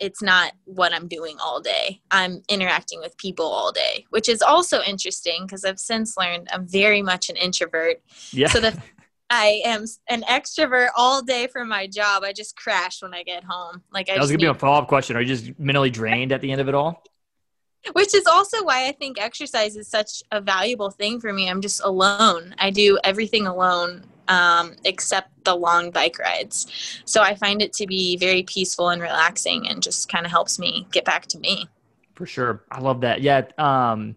it's 0.00 0.22
not 0.22 0.52
what 0.64 0.92
I'm 0.92 1.06
doing 1.06 1.36
all 1.40 1.60
day. 1.60 2.00
I'm 2.10 2.42
interacting 2.48 3.00
with 3.00 3.16
people 3.18 3.44
all 3.46 3.70
day, 3.70 4.06
which 4.10 4.28
is 4.28 4.42
also 4.42 4.80
interesting 4.82 5.42
because 5.42 5.64
I've 5.64 5.78
since 5.78 6.16
learned 6.16 6.48
I'm 6.50 6.66
very 6.66 7.02
much 7.02 7.28
an 7.28 7.36
introvert. 7.36 8.00
Yeah. 8.32 8.48
So 8.48 8.60
that 8.60 8.76
I 9.30 9.60
am 9.64 9.84
an 10.08 10.22
extrovert 10.22 10.88
all 10.96 11.22
day 11.22 11.46
for 11.46 11.64
my 11.64 11.86
job. 11.86 12.24
I 12.24 12.32
just 12.32 12.56
crash 12.56 13.00
when 13.02 13.14
I 13.14 13.22
get 13.22 13.44
home. 13.44 13.82
Like 13.92 14.10
I 14.10 14.14
that 14.14 14.20
was 14.20 14.30
gonna 14.30 14.38
be 14.38 14.46
a 14.46 14.54
follow 14.54 14.78
up 14.78 14.88
question. 14.88 15.16
Are 15.16 15.20
you 15.20 15.28
just 15.28 15.56
mentally 15.58 15.90
drained 15.90 16.32
at 16.32 16.40
the 16.40 16.50
end 16.50 16.60
of 16.60 16.68
it 16.68 16.74
all? 16.74 17.04
Which 17.92 18.14
is 18.14 18.26
also 18.26 18.64
why 18.64 18.88
I 18.88 18.92
think 18.92 19.20
exercise 19.20 19.76
is 19.76 19.86
such 19.88 20.22
a 20.32 20.40
valuable 20.40 20.90
thing 20.90 21.20
for 21.20 21.32
me. 21.32 21.48
I'm 21.48 21.60
just 21.60 21.80
alone. 21.82 22.54
I 22.58 22.70
do 22.70 22.98
everything 23.04 23.46
alone 23.46 24.04
um, 24.30 24.76
except 24.84 25.44
the 25.44 25.54
long 25.54 25.90
bike 25.90 26.18
rides. 26.18 27.02
So 27.04 27.20
I 27.20 27.34
find 27.34 27.60
it 27.60 27.74
to 27.74 27.86
be 27.86 28.16
very 28.16 28.44
peaceful 28.44 28.88
and 28.88 29.02
relaxing 29.02 29.68
and 29.68 29.82
just 29.82 30.08
kind 30.08 30.24
of 30.24 30.30
helps 30.30 30.58
me 30.58 30.86
get 30.92 31.04
back 31.04 31.26
to 31.26 31.38
me. 31.38 31.68
For 32.14 32.24
sure. 32.24 32.64
I 32.70 32.80
love 32.80 33.02
that. 33.02 33.20
Yeah. 33.20 33.42
Um, 33.58 34.16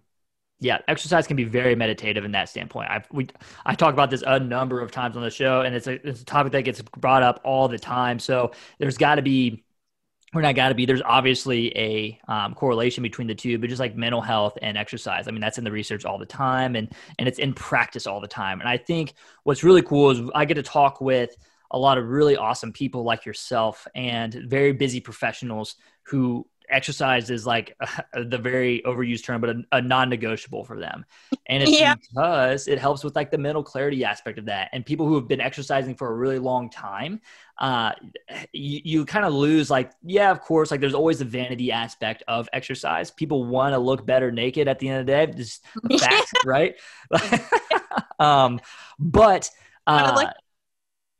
yeah, 0.60 0.77
exercise 0.88 1.27
can 1.27 1.36
be 1.36 1.44
very 1.44 1.75
meditative 1.75 2.24
in 2.24 2.31
that 2.31 2.48
standpoint. 2.48 2.89
I've 2.89 3.06
we 3.12 3.27
I 3.66 3.76
talk 3.76 3.94
about 3.94 4.09
this 4.09 4.23
a 4.26 4.40
number 4.40 4.80
of 4.80 4.92
times 4.92 5.18
on 5.18 5.23
the 5.23 5.30
show, 5.30 5.61
and 5.61 5.76
it's 5.76 5.87
a 5.87 6.07
it's 6.07 6.21
a 6.21 6.26
topic 6.26 6.54
that 6.54 6.61
gets 6.61 6.81
brought 6.81 7.21
up 7.21 7.42
all 7.44 7.68
the 7.68 7.78
time. 7.78 8.18
So 8.18 8.52
there's 8.78 8.97
got 8.97 9.16
to 9.16 9.21
be 9.21 9.66
we're 10.33 10.42
not 10.42 10.56
got 10.56 10.69
to 10.69 10.75
be. 10.75 10.85
There's 10.85 11.02
obviously 11.04 11.78
a 11.78 12.19
um, 12.28 12.54
correlation 12.56 13.04
between 13.04 13.28
the 13.28 13.35
two, 13.35 13.57
but 13.59 13.69
just 13.69 13.80
like 13.80 13.95
mental 13.95 14.21
health 14.21 14.57
and 14.61 14.78
exercise, 14.78 15.28
I 15.28 15.31
mean, 15.31 15.42
that's 15.42 15.57
in 15.57 15.63
the 15.63 15.71
research 15.71 16.06
all 16.06 16.18
the 16.18 16.25
time, 16.25 16.75
and 16.75 16.92
and 17.19 17.28
it's 17.28 17.40
in 17.40 17.54
practice 17.54 18.07
all 18.07 18.19
the 18.19 18.28
time. 18.28 18.59
And 18.59 18.69
I 18.69 18.78
think 18.78 19.13
what's 19.44 19.63
really 19.63 19.83
cool 19.83 20.11
is 20.11 20.21
I 20.33 20.45
get 20.45 20.56
to 20.56 20.63
talk 20.63 21.02
with 21.02 21.35
a 21.71 21.78
lot 21.78 21.97
of 21.97 22.07
really 22.07 22.37
awesome 22.37 22.71
people 22.71 23.04
like 23.04 23.25
yourself 23.25 23.87
and 23.95 24.33
very 24.33 24.73
busy 24.73 24.99
professionals 24.99 25.75
who 26.04 26.47
exercise 26.73 27.30
is 27.30 27.45
like 27.45 27.77
the 28.13 28.37
very 28.37 28.81
overused 28.85 29.23
term, 29.23 29.42
but 29.42 29.51
a, 29.51 29.63
a, 29.73 29.81
non-negotiable 29.81 30.65
for 30.65 30.80
them. 30.80 31.06
And 31.47 31.63
it's 31.63 31.71
yeah. 31.71 31.95
because 31.95 32.68
it 32.68 32.80
helps 32.80 33.03
with 33.03 33.15
like 33.15 33.31
the 33.31 33.37
mental 33.37 33.63
clarity 33.63 34.03
aspect 34.03 34.39
of 34.39 34.45
that. 34.45 34.69
And 34.73 34.85
people 34.85 35.07
who 35.07 35.15
have 35.15 35.27
been 35.27 35.42
exercising 35.42 35.95
for 35.95 36.09
a 36.09 36.13
really 36.13 36.39
long 36.39 36.69
time, 36.69 37.21
uh, 37.59 37.92
you, 38.51 38.81
you 38.83 39.06
kind 39.06 39.25
of 39.25 39.33
lose 39.33 39.69
like, 39.69 39.92
yeah, 40.03 40.31
of 40.31 40.42
course, 40.42 40.71
like 40.71 40.80
there's 40.80 40.94
always 40.94 41.19
the 41.19 41.25
vanity 41.25 41.71
aspect 41.71 42.23
of 42.27 42.49
exercise. 42.53 43.11
People 43.11 43.45
want 43.45 43.73
to 43.73 43.77
look 43.77 44.06
better 44.06 44.31
naked 44.31 44.68
at 44.68 44.80
the 44.80 44.89
end 44.89 45.01
of 45.01 45.06
the 45.06 45.11
day, 45.11 45.37
just 45.37 45.65
fact, 45.99 46.31
right? 46.45 46.75
um, 48.19 48.59
but, 48.99 49.49
uh, 49.85 50.31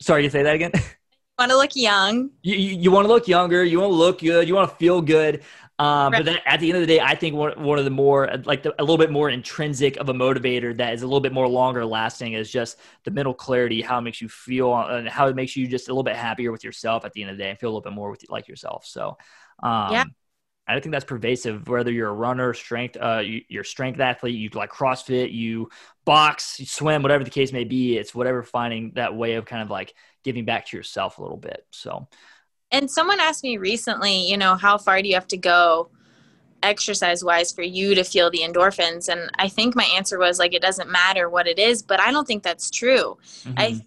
sorry, 0.01 0.24
you 0.24 0.29
say 0.29 0.43
that 0.43 0.55
again? 0.55 0.72
Want 1.40 1.52
to 1.52 1.58
look 1.58 1.75
young. 1.75 2.30
You, 2.42 2.56
you, 2.56 2.78
you 2.82 2.92
want 2.92 3.06
to 3.06 3.08
look 3.08 3.28
younger. 3.28 3.63
You 3.63 3.80
want 3.80 3.92
to 3.92 3.96
look 3.96 4.20
good. 4.20 4.48
You 4.48 4.56
want 4.56 4.70
to 4.70 4.75
feel 4.75 5.02
good. 5.02 5.44
Um, 5.80 6.13
right. 6.13 6.20
But 6.20 6.25
then 6.25 6.38
at 6.46 6.60
the 6.60 6.70
end 6.70 6.75
of 6.75 6.82
the 6.82 6.88
day, 6.88 7.00
I 7.00 7.16
think 7.16 7.36
one, 7.36 7.62
one 7.62 7.80
of 7.80 7.86
the 7.86 7.92
more 7.92 8.30
like 8.46 8.62
the, 8.62 8.75
a 8.80 8.84
little 8.84 8.98
bit 8.98 9.12
more 9.12 9.30
intrinsic 9.30 9.98
of 9.98 10.08
a 10.08 10.13
motivator 10.13 10.75
that 10.78 10.94
is 10.94 11.02
a 11.02 11.06
little 11.06 11.20
bit 11.20 11.34
more 11.34 11.48
longer 11.48 11.84
lasting 11.84 12.34
is 12.34 12.52
just 12.52 12.80
the 13.06 13.12
mental 13.12 13.34
clarity, 13.34 13.82
how 13.82 13.98
it 13.98 14.02
makes 14.02 14.22
you 14.22 14.30
feel, 14.30 14.75
and 14.75 15.10
how 15.10 15.28
it 15.28 15.36
makes 15.36 15.56
you 15.56 15.68
just 15.68 15.88
a 15.88 15.92
little 15.92 16.04
bit 16.04 16.16
happier 16.16 16.52
with 16.52 16.63
yourself 16.63 17.06
at 17.06 17.13
the 17.13 17.24
end 17.24 17.32
of 17.32 17.38
the 17.38 17.44
day 17.44 17.50
and 17.50 17.60
feel 17.60 17.70
a 17.70 17.72
little 17.72 17.82
bit 17.82 17.94
more 17.94 18.12
with 18.12 18.24
like 18.30 18.48
yourself. 18.48 18.86
So, 18.86 19.18
um, 19.63 19.92
yeah. 19.92 20.04
I 20.67 20.74
don't 20.74 20.82
think 20.82 20.93
that's 20.93 21.05
pervasive. 21.05 21.67
Whether 21.67 21.91
you're 21.91 22.10
a 22.10 22.13
runner, 22.13 22.53
strength, 22.53 22.98
uh, 23.00 23.22
you, 23.24 23.41
you're 23.50 23.63
a 23.63 23.65
strength 23.65 24.00
athlete, 24.00 24.36
you 24.36 24.50
like 24.53 24.72
CrossFit, 24.72 25.34
you 25.34 25.70
box, 26.05 26.60
you 26.60 26.65
swim, 26.65 27.01
whatever 27.01 27.24
the 27.24 27.29
case 27.29 27.51
may 27.51 27.65
be. 27.65 27.98
It's 27.98 28.15
whatever 28.15 28.43
finding 28.43 28.93
that 28.96 29.15
way 29.15 29.34
of 29.34 29.46
kind 29.46 29.62
of 29.62 29.70
like 29.70 29.93
giving 30.24 30.46
back 30.46 30.67
to 30.67 30.77
yourself 30.77 31.17
a 31.17 31.22
little 31.22 31.38
bit. 31.38 31.65
So, 31.72 32.08
and 32.72 32.89
someone 32.89 33.20
asked 33.20 33.43
me 33.43 33.58
recently, 33.58 34.29
you 34.29 34.38
know, 34.38 34.55
how 34.55 34.77
far 34.77 35.01
do 35.01 35.08
you 35.08 35.15
have 35.15 35.27
to 35.27 35.38
go 35.38 35.89
exercise 36.63 37.24
wise 37.24 37.51
for 37.51 37.62
you 37.62 37.93
to 37.93 38.03
feel 38.03 38.32
the 38.32 38.39
endorphins 38.39 39.10
and 39.10 39.29
i 39.38 39.50
think 39.50 39.75
my 39.75 39.84
answer 39.96 40.17
was 40.17 40.39
like 40.39 40.53
it 40.53 40.62
doesn't 40.62 40.89
matter 40.89 41.29
what 41.29 41.46
it 41.46 41.60
is 41.60 41.84
but 41.84 42.00
i 42.00 42.10
don't 42.10 42.25
think 42.25 42.41
that's 42.41 42.72
true 42.72 43.17
mm-hmm. 43.43 43.53
i 43.58 43.82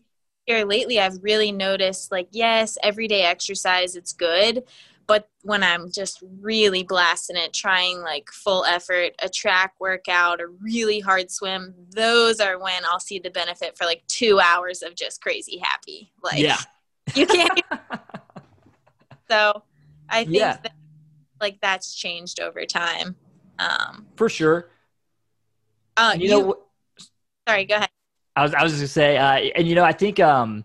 here 0.45 0.65
lately 0.65 1.01
i've 1.01 1.17
really 1.23 1.51
noticed 1.51 2.13
like 2.13 2.29
yes 2.33 2.77
everyday 2.83 3.23
exercise 3.23 3.97
it's 3.97 4.13
good 4.13 4.63
but 5.07 5.29
when 5.43 5.63
i'm 5.63 5.91
just 5.91 6.23
really 6.41 6.83
blasting 6.83 7.37
it 7.37 7.53
trying 7.53 8.01
like 8.01 8.29
full 8.31 8.65
effort 8.65 9.13
a 9.23 9.29
track 9.29 9.75
workout 9.81 10.41
a 10.41 10.47
really 10.47 11.01
hard 11.01 11.31
swim 11.31 11.75
those 11.95 12.41
are 12.41 12.59
when 12.59 12.85
i'll 12.87 13.01
see 13.01 13.19
the 13.19 13.31
benefit 13.31 13.77
for 13.77 13.85
like 13.85 14.03
two 14.09 14.41
hours 14.41 14.83
of 14.83 14.95
just 14.95 15.21
crazy 15.21 15.59
happy. 15.59 16.13
Like 16.23 16.39
yeah. 16.39 16.59
you 17.15 17.27
can't 17.27 17.61
so 19.31 19.63
i 20.09 20.25
think 20.25 20.37
yeah. 20.37 20.59
that 20.63 20.73
like 21.41 21.61
that's 21.61 21.95
changed 21.95 22.41
over 22.41 22.65
time. 22.65 23.15
Um 23.59 24.07
for 24.17 24.29
sure. 24.29 24.71
uh 25.97 26.15
you, 26.17 26.25
you 26.25 26.31
know 26.31 26.59
sorry 27.49 27.65
go 27.65 27.77
ahead. 27.77 27.91
I 28.35 28.43
was 28.43 28.55
i 28.55 28.63
was 28.63 28.73
just 28.73 28.81
gonna 28.81 28.89
say 28.89 29.17
uh 29.17 29.51
and 29.57 29.69
you 29.69 29.75
know 29.75 29.85
i 29.85 29.93
think 29.93 30.21
um 30.21 30.65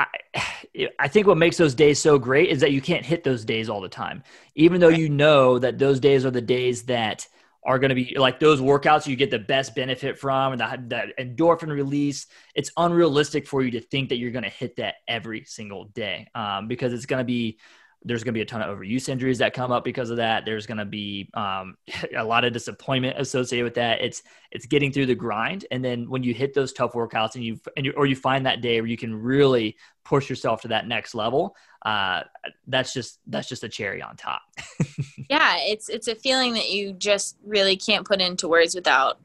I, 0.00 0.88
I 0.98 1.08
think 1.08 1.26
what 1.26 1.36
makes 1.36 1.56
those 1.56 1.74
days 1.74 1.98
so 1.98 2.18
great 2.18 2.48
is 2.48 2.60
that 2.60 2.72
you 2.72 2.80
can't 2.80 3.04
hit 3.04 3.24
those 3.24 3.44
days 3.44 3.68
all 3.68 3.80
the 3.80 3.88
time. 3.88 4.22
Even 4.54 4.80
though 4.80 4.88
you 4.88 5.08
know 5.08 5.58
that 5.58 5.78
those 5.78 6.00
days 6.00 6.24
are 6.24 6.30
the 6.30 6.40
days 6.40 6.84
that 6.84 7.26
are 7.62 7.78
going 7.78 7.90
to 7.90 7.94
be 7.94 8.16
like 8.16 8.40
those 8.40 8.58
workouts 8.58 9.06
you 9.06 9.16
get 9.16 9.30
the 9.30 9.38
best 9.38 9.74
benefit 9.74 10.18
from 10.18 10.52
and 10.52 10.60
that, 10.62 10.88
that 10.88 11.18
endorphin 11.18 11.68
release. 11.68 12.26
It's 12.54 12.70
unrealistic 12.76 13.46
for 13.46 13.62
you 13.62 13.72
to 13.72 13.80
think 13.80 14.08
that 14.08 14.16
you're 14.16 14.30
going 14.30 14.44
to 14.44 14.50
hit 14.50 14.76
that 14.76 14.96
every 15.06 15.44
single 15.44 15.84
day 15.84 16.28
um, 16.34 16.68
because 16.68 16.92
it's 16.92 17.06
going 17.06 17.20
to 17.20 17.24
be 17.24 17.58
there's 18.02 18.24
going 18.24 18.32
to 18.32 18.38
be 18.38 18.42
a 18.42 18.46
ton 18.46 18.62
of 18.62 18.76
overuse 18.76 19.08
injuries 19.08 19.38
that 19.38 19.52
come 19.52 19.70
up 19.70 19.84
because 19.84 20.10
of 20.10 20.16
that. 20.16 20.44
There's 20.44 20.66
going 20.66 20.78
to 20.78 20.84
be 20.84 21.28
um, 21.34 21.76
a 22.16 22.24
lot 22.24 22.44
of 22.44 22.52
disappointment 22.52 23.18
associated 23.18 23.64
with 23.64 23.74
that. 23.74 24.00
It's 24.00 24.22
it's 24.50 24.66
getting 24.66 24.90
through 24.90 25.06
the 25.06 25.14
grind, 25.14 25.66
and 25.70 25.84
then 25.84 26.08
when 26.08 26.22
you 26.22 26.32
hit 26.32 26.54
those 26.54 26.72
tough 26.72 26.92
workouts 26.92 27.34
and 27.34 27.44
you 27.44 27.60
and 27.76 27.86
you, 27.86 27.92
or 27.96 28.06
you 28.06 28.16
find 28.16 28.46
that 28.46 28.62
day 28.62 28.80
where 28.80 28.88
you 28.88 28.96
can 28.96 29.14
really 29.14 29.76
push 30.04 30.30
yourself 30.30 30.62
to 30.62 30.68
that 30.68 30.88
next 30.88 31.14
level, 31.14 31.54
uh, 31.84 32.22
that's 32.66 32.92
just 32.94 33.20
that's 33.26 33.48
just 33.48 33.64
a 33.64 33.68
cherry 33.68 34.02
on 34.02 34.16
top. 34.16 34.42
yeah, 35.30 35.58
it's 35.60 35.88
it's 35.88 36.08
a 36.08 36.14
feeling 36.14 36.54
that 36.54 36.70
you 36.70 36.92
just 36.94 37.36
really 37.44 37.76
can't 37.76 38.06
put 38.06 38.20
into 38.20 38.48
words 38.48 38.74
without 38.74 39.18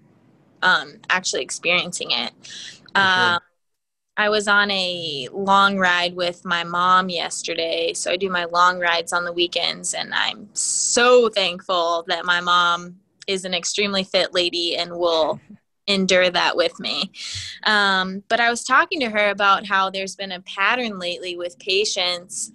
um, 0.62 0.96
actually 1.10 1.44
experiencing 1.44 2.12
it. 2.12 2.34
Um, 2.94 3.40
I 4.18 4.30
was 4.30 4.48
on 4.48 4.72
a 4.72 5.28
long 5.34 5.78
ride 5.78 6.16
with 6.16 6.46
my 6.46 6.64
mom 6.64 7.10
yesterday. 7.10 7.94
So 7.94 8.12
I 8.12 8.18
do 8.18 8.30
my 8.30 8.46
long 8.46 8.80
rides 8.80 9.12
on 9.12 9.26
the 9.26 9.34
weekends, 9.34 9.94
and 9.94 10.14
I'm 10.14 10.50
so 10.54 11.30
thankful 11.30 12.06
that 12.08 12.26
my 12.26 12.40
mom 12.40 12.98
is 13.28 13.44
an 13.44 13.54
extremely 13.54 14.04
fit 14.04 14.34
lady 14.34 14.78
and 14.78 14.92
will 14.92 15.40
endure 15.88 16.30
that 16.30 16.56
with 16.56 16.80
me. 16.80 17.12
Um, 17.66 18.24
but 18.28 18.40
I 18.40 18.50
was 18.50 18.64
talking 18.64 19.00
to 19.02 19.10
her 19.10 19.30
about 19.30 19.68
how 19.68 19.90
there's 19.90 20.16
been 20.16 20.32
a 20.32 20.42
pattern 20.42 20.98
lately 20.98 21.36
with 21.38 21.60
patients 21.60 22.52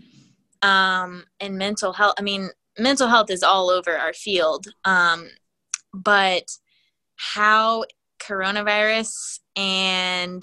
um, 0.62 1.24
and 1.38 1.56
mental 1.56 1.92
health. 1.92 2.14
I 2.18 2.22
mean, 2.22 2.48
mental 2.78 3.06
health 3.06 3.30
is 3.30 3.42
all 3.42 3.70
over 3.70 3.96
our 3.96 4.12
field, 4.12 4.66
um, 4.84 5.28
but 5.92 6.44
how 7.16 7.84
coronavirus 8.20 9.40
and 9.56 10.42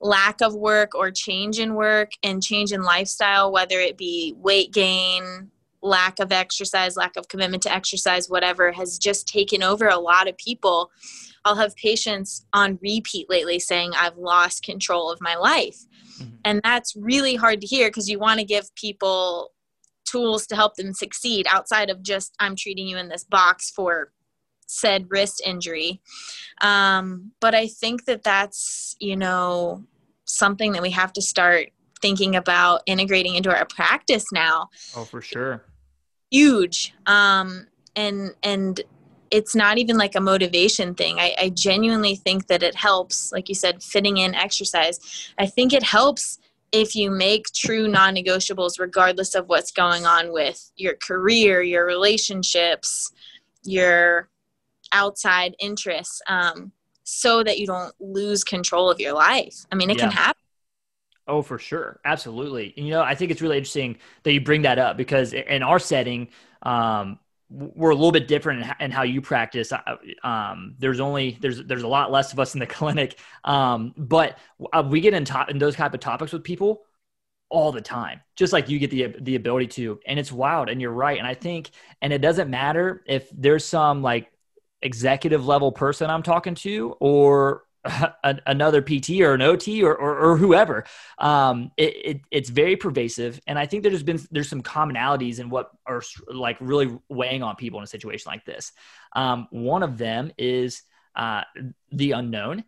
lack 0.00 0.40
of 0.40 0.54
work 0.54 0.94
or 0.94 1.10
change 1.10 1.58
in 1.58 1.74
work 1.74 2.12
and 2.22 2.42
change 2.42 2.72
in 2.72 2.82
lifestyle, 2.82 3.52
whether 3.52 3.78
it 3.80 3.96
be 3.96 4.34
weight 4.36 4.72
gain, 4.72 5.50
lack 5.82 6.18
of 6.18 6.32
exercise, 6.32 6.96
lack 6.96 7.16
of 7.16 7.28
commitment 7.28 7.62
to 7.62 7.72
exercise, 7.72 8.28
whatever, 8.28 8.72
has 8.72 8.98
just 8.98 9.28
taken 9.28 9.62
over 9.62 9.86
a 9.88 9.98
lot 9.98 10.28
of 10.28 10.36
people. 10.36 10.90
I'll 11.44 11.54
have 11.56 11.76
patients 11.76 12.44
on 12.52 12.78
repeat 12.82 13.30
lately 13.30 13.58
saying, 13.58 13.92
I've 13.96 14.16
lost 14.16 14.64
control 14.64 15.10
of 15.10 15.20
my 15.20 15.36
life. 15.36 15.78
Mm-hmm. 16.18 16.34
And 16.44 16.60
that's 16.64 16.96
really 16.96 17.36
hard 17.36 17.60
to 17.60 17.66
hear 17.66 17.88
because 17.88 18.08
you 18.08 18.18
want 18.18 18.40
to 18.40 18.44
give 18.44 18.74
people 18.74 19.52
tools 20.06 20.46
to 20.46 20.56
help 20.56 20.74
them 20.76 20.92
succeed 20.92 21.46
outside 21.50 21.90
of 21.90 22.02
just, 22.02 22.34
I'm 22.40 22.56
treating 22.56 22.86
you 22.86 22.96
in 22.96 23.08
this 23.08 23.24
box 23.24 23.70
for 23.70 24.12
said 24.66 25.06
wrist 25.08 25.42
injury. 25.44 26.00
Um, 26.60 27.32
but 27.40 27.54
I 27.54 27.66
think 27.68 28.04
that 28.04 28.22
that's, 28.22 28.96
you 29.00 29.16
know, 29.16 29.84
something 30.24 30.72
that 30.72 30.82
we 30.82 30.90
have 30.90 31.12
to 31.14 31.22
start 31.22 31.70
thinking 32.02 32.36
about 32.36 32.82
integrating 32.86 33.34
into 33.34 33.54
our 33.54 33.64
practice 33.64 34.32
now. 34.32 34.68
Oh, 34.94 35.04
for 35.04 35.22
sure. 35.22 35.64
Huge. 36.30 36.94
Um, 37.06 37.66
and, 37.94 38.34
and, 38.42 38.80
it's 39.30 39.56
not 39.56 39.76
even 39.76 39.96
like 39.96 40.14
a 40.14 40.20
motivation 40.20 40.94
thing. 40.94 41.18
I, 41.18 41.34
I 41.40 41.48
genuinely 41.48 42.14
think 42.14 42.46
that 42.46 42.62
it 42.62 42.76
helps, 42.76 43.32
like 43.32 43.48
you 43.48 43.56
said, 43.56 43.82
fitting 43.82 44.18
in 44.18 44.36
exercise. 44.36 45.32
I 45.36 45.46
think 45.46 45.72
it 45.72 45.82
helps 45.82 46.38
if 46.72 46.94
you 46.94 47.10
make 47.10 47.46
true 47.52 47.88
non 47.88 48.14
negotiables, 48.14 48.78
regardless 48.78 49.34
of 49.34 49.48
what's 49.48 49.70
going 49.70 50.06
on 50.06 50.32
with 50.32 50.70
your 50.76 50.94
career, 50.94 51.62
your 51.62 51.86
relationships, 51.86 53.12
your 53.64 54.28
outside 54.92 55.54
interests 55.58 56.20
um, 56.28 56.72
so 57.04 57.42
that 57.42 57.58
you 57.58 57.66
don't 57.66 57.94
lose 58.00 58.44
control 58.44 58.90
of 58.90 59.00
your 59.00 59.12
life. 59.12 59.66
I 59.70 59.76
mean, 59.76 59.90
it 59.90 59.98
yeah. 59.98 60.04
can 60.04 60.12
happen. 60.12 60.40
Oh, 61.28 61.42
for 61.42 61.58
sure. 61.58 62.00
Absolutely. 62.04 62.72
And, 62.76 62.86
you 62.86 62.92
know, 62.92 63.02
I 63.02 63.14
think 63.14 63.30
it's 63.30 63.42
really 63.42 63.56
interesting 63.56 63.98
that 64.22 64.32
you 64.32 64.40
bring 64.40 64.62
that 64.62 64.78
up 64.78 64.96
because 64.96 65.32
in 65.32 65.62
our 65.62 65.78
setting, 65.78 66.28
um, 66.62 67.18
we're 67.48 67.90
a 67.90 67.94
little 67.94 68.12
bit 68.12 68.28
different 68.28 68.66
in, 68.80 68.90
how 68.90 69.02
you 69.02 69.20
practice. 69.20 69.72
Um, 70.24 70.74
there's 70.78 70.98
only 70.98 71.38
there's 71.40 71.62
there's 71.64 71.84
a 71.84 71.88
lot 71.88 72.10
less 72.10 72.32
of 72.32 72.40
us 72.40 72.54
in 72.54 72.60
the 72.60 72.66
clinic, 72.66 73.18
um, 73.44 73.94
but 73.96 74.38
uh, 74.72 74.82
we 74.88 75.00
get 75.00 75.14
in, 75.14 75.24
to- 75.26 75.46
in 75.48 75.58
those 75.58 75.76
type 75.76 75.94
of 75.94 76.00
topics 76.00 76.32
with 76.32 76.42
people 76.42 76.82
all 77.48 77.70
the 77.70 77.80
time, 77.80 78.20
just 78.34 78.52
like 78.52 78.68
you 78.68 78.78
get 78.78 78.90
the 78.90 79.14
the 79.20 79.36
ability 79.36 79.68
to, 79.68 80.00
and 80.06 80.18
it's 80.18 80.32
wild. 80.32 80.68
And 80.68 80.80
you're 80.80 80.92
right. 80.92 81.18
And 81.18 81.26
I 81.26 81.34
think, 81.34 81.70
and 82.02 82.12
it 82.12 82.20
doesn't 82.20 82.50
matter 82.50 83.04
if 83.06 83.28
there's 83.32 83.64
some 83.64 84.02
like 84.02 84.30
executive 84.86 85.46
level 85.46 85.72
person 85.72 86.08
I'm 86.08 86.22
talking 86.22 86.54
to 86.54 86.96
or 87.00 87.64
a, 87.84 88.38
another 88.46 88.80
PT 88.80 89.20
or 89.20 89.34
an 89.34 89.42
OT 89.42 89.82
or, 89.82 89.94
or, 89.94 90.18
or 90.18 90.36
whoever. 90.36 90.84
Um, 91.18 91.72
it, 91.76 91.96
it, 92.04 92.20
it's 92.30 92.48
very 92.48 92.76
pervasive. 92.76 93.40
And 93.46 93.58
I 93.58 93.66
think 93.66 93.82
there's 93.82 94.02
been, 94.02 94.20
there's 94.30 94.48
some 94.48 94.62
commonalities 94.62 95.40
in 95.40 95.50
what 95.50 95.70
are 95.86 96.02
like 96.28 96.56
really 96.60 96.96
weighing 97.08 97.42
on 97.42 97.56
people 97.56 97.80
in 97.80 97.84
a 97.84 97.88
situation 97.88 98.30
like 98.30 98.44
this. 98.44 98.72
Um, 99.14 99.48
one 99.50 99.82
of 99.82 99.98
them 99.98 100.32
is 100.38 100.82
uh, 101.14 101.42
the 101.92 102.12
unknown. 102.12 102.64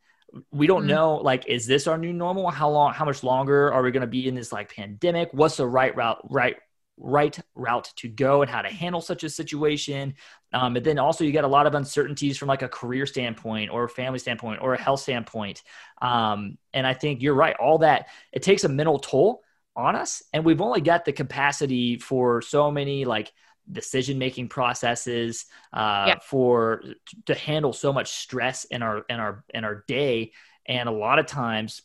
We 0.53 0.67
don't 0.67 0.81
mm-hmm. 0.81 0.89
know, 0.89 1.15
like, 1.17 1.47
is 1.47 1.67
this 1.67 1.87
our 1.87 1.97
new 1.97 2.13
normal? 2.13 2.51
How 2.51 2.69
long, 2.69 2.93
how 2.93 3.07
much 3.07 3.23
longer 3.23 3.73
are 3.73 3.83
we 3.83 3.91
going 3.91 4.03
to 4.03 4.07
be 4.07 4.29
in 4.29 4.35
this 4.35 4.53
like 4.53 4.75
pandemic? 4.75 5.31
What's 5.33 5.57
the 5.57 5.67
right 5.67 5.95
route, 5.97 6.21
right 6.31 6.57
right 7.01 7.39
route 7.55 7.93
to 7.97 8.09
go 8.09 8.43
and 8.43 8.51
how 8.51 8.63
to 8.63 8.69
handle 8.69 9.01
such 9.01 9.25
a 9.25 9.31
situation. 9.31 10.15
Um, 10.53 10.75
but 10.75 10.85
then 10.85 10.99
also 10.99 11.25
you 11.25 11.33
get 11.33 11.45
a 11.45 11.49
lot 11.49 11.67
of 11.67 11.75
uncertainties 11.75 12.39
from 12.39 12.49
like 12.49 12.63
a 12.63 12.69
career 12.69 13.07
standpoint 13.07 13.71
or 13.71 13.85
a 13.85 13.89
family 13.89 14.19
standpoint 14.19 14.63
or 14.63 14.75
a 14.75 14.81
health 14.81 15.01
standpoint. 15.01 15.63
Um, 16.01 16.57
and 16.73 16.87
I 16.87 16.95
think 16.95 17.23
you're 17.23 17.35
right. 17.35 17.57
All 17.57 17.79
that 17.79 18.09
it 18.33 18.43
takes 18.43 18.65
a 18.65 18.69
mental 18.69 18.99
toll 18.99 19.43
on 19.77 19.95
us, 19.95 20.23
and 20.33 20.45
we've 20.45 20.61
only 20.61 20.81
got 20.81 21.05
the 21.05 21.13
capacity 21.13 21.99
for 21.99 22.43
so 22.43 22.71
many 22.71 23.05
like 23.05 23.33
decision 23.71 24.19
making 24.19 24.49
processes 24.49 25.47
uh, 25.73 26.05
yeah. 26.09 26.19
for 26.23 26.83
to 27.27 27.35
handle 27.35 27.73
so 27.73 27.93
much 27.93 28.11
stress 28.13 28.65
in 28.65 28.83
our 28.83 29.05
in 29.09 29.21
our 29.21 29.45
in 29.53 29.65
our 29.65 29.85
day. 29.87 30.33
And 30.67 30.89
a 30.89 30.93
lot 30.93 31.19
of 31.19 31.27
times, 31.27 31.83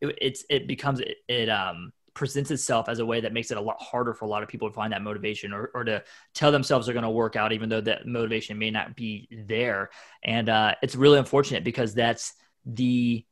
it, 0.00 0.18
it's 0.20 0.44
it 0.48 0.66
becomes 0.66 1.00
it, 1.00 1.16
it 1.28 1.48
um 1.48 1.92
presents 2.14 2.50
itself 2.50 2.88
as 2.88 2.98
a 2.98 3.06
way 3.06 3.20
that 3.20 3.32
makes 3.32 3.50
it 3.50 3.56
a 3.56 3.60
lot 3.60 3.80
harder 3.80 4.12
for 4.14 4.24
a 4.24 4.28
lot 4.28 4.42
of 4.42 4.48
people 4.48 4.68
to 4.68 4.74
find 4.74 4.92
that 4.92 5.02
motivation 5.02 5.52
or, 5.52 5.70
or 5.74 5.84
to 5.84 6.02
tell 6.34 6.52
themselves 6.52 6.86
they're 6.86 6.92
going 6.92 7.02
to 7.02 7.10
work 7.10 7.36
out 7.36 7.52
even 7.52 7.68
though 7.68 7.80
that 7.80 8.06
motivation 8.06 8.58
may 8.58 8.70
not 8.70 8.94
be 8.96 9.28
there. 9.46 9.90
And 10.22 10.48
uh, 10.48 10.74
it's 10.82 10.94
really 10.94 11.18
unfortunate 11.18 11.64
because 11.64 11.94
that's 11.94 12.34
the 12.66 13.24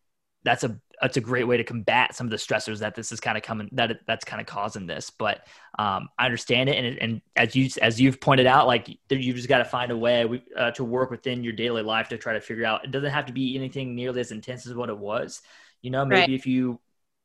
that's 0.43 0.65
a 0.65 0.81
that's 1.01 1.17
a 1.17 1.21
great 1.21 1.45
way 1.45 1.57
to 1.57 1.65
combat 1.65 2.15
some 2.15 2.27
of 2.27 2.31
the 2.31 2.37
stressors 2.37 2.79
that 2.79 2.95
this 2.95 3.11
is 3.11 3.21
kind 3.21 3.37
of 3.37 3.43
coming 3.43 3.69
that 3.73 4.01
that's 4.07 4.25
kind 4.25 4.41
of 4.41 4.47
causing 4.47 4.87
this. 4.87 5.11
But 5.11 5.47
um, 5.79 6.09
i 6.19 6.25
understand 6.25 6.69
it 6.69 6.77
and, 6.77 6.99
and 6.99 7.23
as 7.37 7.55
you 7.55 7.69
as 7.81 8.01
you've 8.01 8.21
pointed 8.21 8.47
out 8.47 8.67
like 8.67 8.89
you've 9.09 9.37
just 9.37 9.49
got 9.49 9.59
to 9.59 9.65
find 9.65 9.91
a 9.91 9.97
way 9.97 10.43
uh, 10.57 10.71
to 10.73 10.85
work 10.85 11.11
within 11.11 11.45
your 11.45 11.53
daily 11.53 11.83
life 11.83 12.09
to 12.09 12.19
try 12.19 12.33
to 12.35 12.41
figure 12.41 12.65
out 12.65 12.85
it 12.85 12.91
doesn't 12.91 13.11
have 13.11 13.27
to 13.27 13.33
be 13.33 13.57
anything 13.57 13.95
nearly 13.95 14.21
as 14.21 14.33
intense 14.33 14.67
as 14.67 14.75
what 14.75 14.89
it 14.89 14.99
was. 14.99 15.43
You 15.83 15.91
know 15.91 16.05
maybe 16.05 16.21
right. 16.21 16.31
if 16.31 16.47
you 16.47 16.81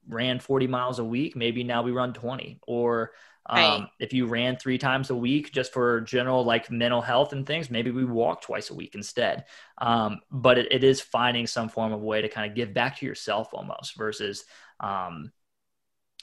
ran 0.08 0.40
40 0.40 0.68
miles 0.68 1.00
a 1.00 1.04
week, 1.04 1.36
maybe 1.36 1.64
now 1.64 1.82
we 1.84 1.92
run 1.92 2.14
20. 2.14 2.60
Or 2.68 3.12
um, 3.48 3.58
right. 3.58 3.88
if 4.00 4.14
you 4.14 4.26
ran 4.26 4.58
three 4.58 4.78
times 4.78 5.10
a 5.10 5.16
week 5.16 5.52
just 5.52 5.72
for 5.72 6.02
general 6.02 6.44
like 6.44 6.72
mental 6.72 7.02
health 7.02 7.32
and 7.34 7.46
things, 7.46 7.70
maybe 7.70 7.92
we 7.92 8.06
walk 8.06 8.42
twice 8.42 8.70
a 8.70 8.74
week 8.74 8.96
instead. 8.96 9.46
Um, 9.78 10.20
but 10.32 10.58
it, 10.58 10.72
it 10.72 10.84
is 10.84 11.02
finding 11.02 11.46
some 11.48 11.70
form 11.70 11.94
of 11.94 12.02
way 12.02 12.22
to 12.22 12.30
kind 12.30 12.50
of 12.50 12.56
give 12.56 12.74
back 12.74 12.98
to 13.00 13.06
yourself 13.06 13.50
almost 13.54 13.98
versus 13.98 14.46
um, 14.80 15.32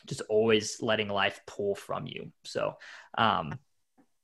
just 0.07 0.23
always 0.29 0.79
letting 0.81 1.09
life 1.09 1.41
pull 1.47 1.75
from 1.75 2.07
you. 2.07 2.33
So, 2.45 2.77
um, 3.17 3.59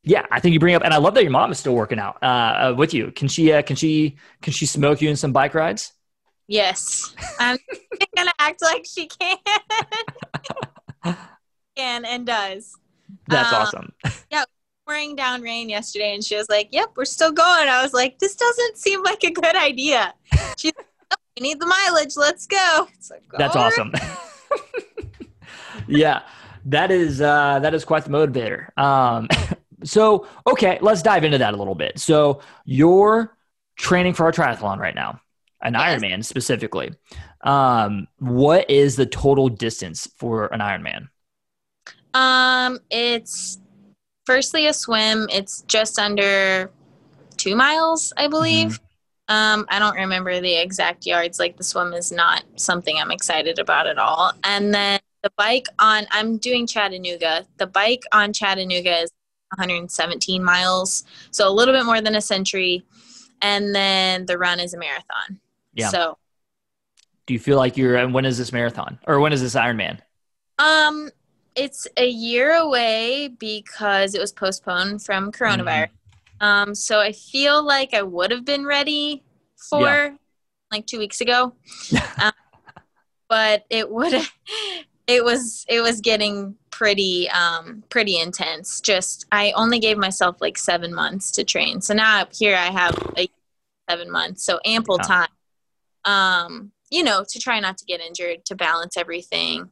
Yeah, 0.05 0.27
I 0.31 0.41
think 0.41 0.55
you 0.55 0.61
bring 0.61 0.75
up, 0.75 0.83
and 0.85 0.95
I 0.95 0.99
love 0.99 1.15
that 1.15 1.23
your 1.23 1.33
mom 1.33 1.53
is 1.53 1.59
still 1.59 1.75
working 1.75 1.99
out 1.99 2.19
uh, 2.23 2.27
uh, 2.27 2.75
with 2.77 2.95
you. 2.95 3.13
Can 3.13 3.29
she? 3.29 3.53
Uh, 3.53 3.63
can 3.63 3.77
she? 3.77 4.17
Can 4.43 4.53
she 4.53 4.67
smoke 4.67 5.01
you 5.03 5.11
in 5.11 5.17
some 5.17 5.33
bike 5.33 5.55
rides? 5.55 5.93
Yes, 6.49 7.15
I'm 7.39 7.59
gonna 8.17 8.33
act 8.39 8.63
like 8.63 8.87
she 8.91 9.07
can. 9.07 9.37
can 11.77 12.05
and 12.05 12.27
does. 12.27 12.75
That's 13.29 13.53
Um, 13.53 13.63
awesome. 13.63 13.93
Yeah, 14.31 14.45
pouring 14.87 15.15
down 15.17 15.43
rain 15.43 15.69
yesterday, 15.69 16.15
and 16.15 16.25
she 16.25 16.37
was 16.37 16.49
like, 16.49 16.69
"Yep, 16.73 16.91
we're 16.97 17.05
still 17.05 17.33
going." 17.33 17.69
I 17.69 17.83
was 17.83 17.93
like, 17.93 18.19
"This 18.19 18.35
doesn't 18.35 18.77
seem 18.79 19.03
like 19.03 19.23
a 19.25 19.31
good 19.31 19.57
idea." 19.57 20.15
She's 20.59 20.73
like, 20.77 20.87
"Oh, 21.13 21.17
"We 21.39 21.43
need 21.49 21.61
the 21.61 21.67
mileage. 21.67 22.17
Let's 22.17 22.47
go." 22.47 22.89
Like, 23.11 23.23
That's 23.37 23.57
awesome. 23.57 23.93
yeah, 25.87 26.23
that 26.67 26.91
is 26.91 27.21
uh, 27.21 27.59
that 27.61 27.75
is 27.75 27.85
quite 27.85 28.05
the 28.05 28.11
motivator. 28.11 28.77
Um, 28.79 29.29
so 29.85 30.27
okay, 30.47 30.79
let's 30.81 31.03
dive 31.03 31.25
into 31.25 31.39
that 31.39 31.55
a 31.55 31.57
little 31.57 31.75
bit. 31.75 31.99
So 31.99 32.41
you're 32.65 33.37
training 33.77 34.15
for 34.15 34.29
a 34.29 34.33
triathlon 34.33 34.79
right 34.79 34.95
now, 34.95 35.21
an 35.63 35.75
Yes. 35.75 36.01
Ironman 36.01 36.25
specifically. 36.25 36.93
Um, 37.43 38.07
what 38.19 38.69
is 38.71 38.97
the 38.97 39.07
total 39.07 39.49
distance 39.49 40.09
for 40.17 40.47
an 40.47 40.61
Ironman? 40.61 41.09
Um, 42.15 42.79
it's 42.91 43.59
firstly 44.27 44.67
a 44.67 44.73
swim. 44.73 45.27
It's 45.33 45.63
just 45.63 45.99
under 45.99 46.71
two 47.37 47.57
miles, 47.57 48.13
I 48.17 48.29
believe. 48.29 48.81
Um, 49.29 49.67
I 49.69 49.79
don't 49.79 49.95
remember 49.95 50.41
the 50.41 50.55
exact 50.55 51.07
yards. 51.07 51.39
Like 51.39 51.57
the 51.57 51.65
swim 51.65 51.93
is 51.93 52.11
not 52.11 52.45
something 52.57 52.97
I'm 52.97 53.11
excited 53.11 53.59
about 53.59 53.87
at 53.87 53.99
all. 53.99 54.33
And 54.45 54.75
then 54.75 55.01
the 55.23 55.31
bike 55.37 55.67
on, 55.79 56.07
I'm 56.11 56.39
doing 56.39 56.67
Chattanooga. 56.67 57.47
The 57.59 57.67
bike 57.67 58.05
on 58.13 58.33
Chattanooga 58.33 59.03
is 59.03 59.11
117 59.57 60.43
miles, 60.43 61.05
so 61.31 61.49
a 61.49 61.53
little 61.53 61.75
bit 61.75 61.85
more 61.85 62.01
than 62.01 62.15
a 62.15 62.21
century. 62.21 62.85
And 63.43 63.75
then 63.75 64.27
the 64.27 64.39
run 64.39 64.61
is 64.61 64.75
a 64.75 64.79
marathon. 64.79 65.41
Yeah. 65.79 65.91
So, 65.91 66.19
Do 67.27 67.35
you 67.35 67.39
feel 67.41 67.57
like 67.57 67.77
you're? 67.77 67.97
And 67.97 68.13
when 68.13 68.25
is 68.25 68.39
this 68.39 68.53
marathon, 68.53 68.99
or 69.07 69.21
when 69.21 69.33
is 69.33 69.41
this 69.41 69.55
Ironman? 69.55 70.01
um, 70.59 71.11
it's 71.55 71.87
a 71.97 72.07
year 72.09 72.53
away 72.55 73.29
because 73.29 74.15
it 74.15 74.21
was 74.21 74.33
postponed 74.33 75.05
from 75.05 75.33
coronavirus. 75.33 75.89
Um, 76.41 76.75
so 76.75 77.01
I 77.01 77.13
feel 77.13 77.65
like 77.65 77.95
I 77.95 78.03
would 78.03 78.31
have 78.31 78.45
been 78.45 78.65
ready 78.65 79.25
for 79.71 79.81
Yeah. 79.81 80.11
like 80.71 80.87
two 80.87 80.99
weeks 80.99 81.21
ago, 81.21 81.55
um, 82.21 82.33
but 83.29 83.65
it 83.71 83.91
would 83.91 84.15
it 85.07 85.25
was 85.25 85.65
it 85.69 85.81
was 85.81 86.01
getting 86.01 86.57
pretty 86.71 87.29
um 87.31 87.83
pretty 87.91 88.19
intense. 88.19 88.81
Just 88.81 89.27
I 89.33 89.53
only 89.53 89.79
gave 89.81 89.99
myself 89.99 90.37
like 90.41 90.59
seven 90.59 90.95
months 90.95 91.31
to 91.33 91.45
train, 91.45 91.81
so 91.81 91.95
now 91.95 92.21
up 92.23 92.33
here 92.35 92.57
I 92.57 92.67
have 92.71 92.97
a 93.17 93.29
seven 93.91 94.11
months, 94.11 94.45
so 94.45 94.61
ample 94.67 94.99
Yeah. 94.99 95.05
time. 95.07 95.29
Um, 96.05 96.73
you 96.91 97.03
know, 97.03 97.25
to 97.29 97.39
try 97.39 97.61
not 97.61 97.77
to 97.79 97.85
get 97.85 98.01
injured, 98.01 98.45
to 98.47 98.55
balance 98.55 98.97
everything. 98.97 99.71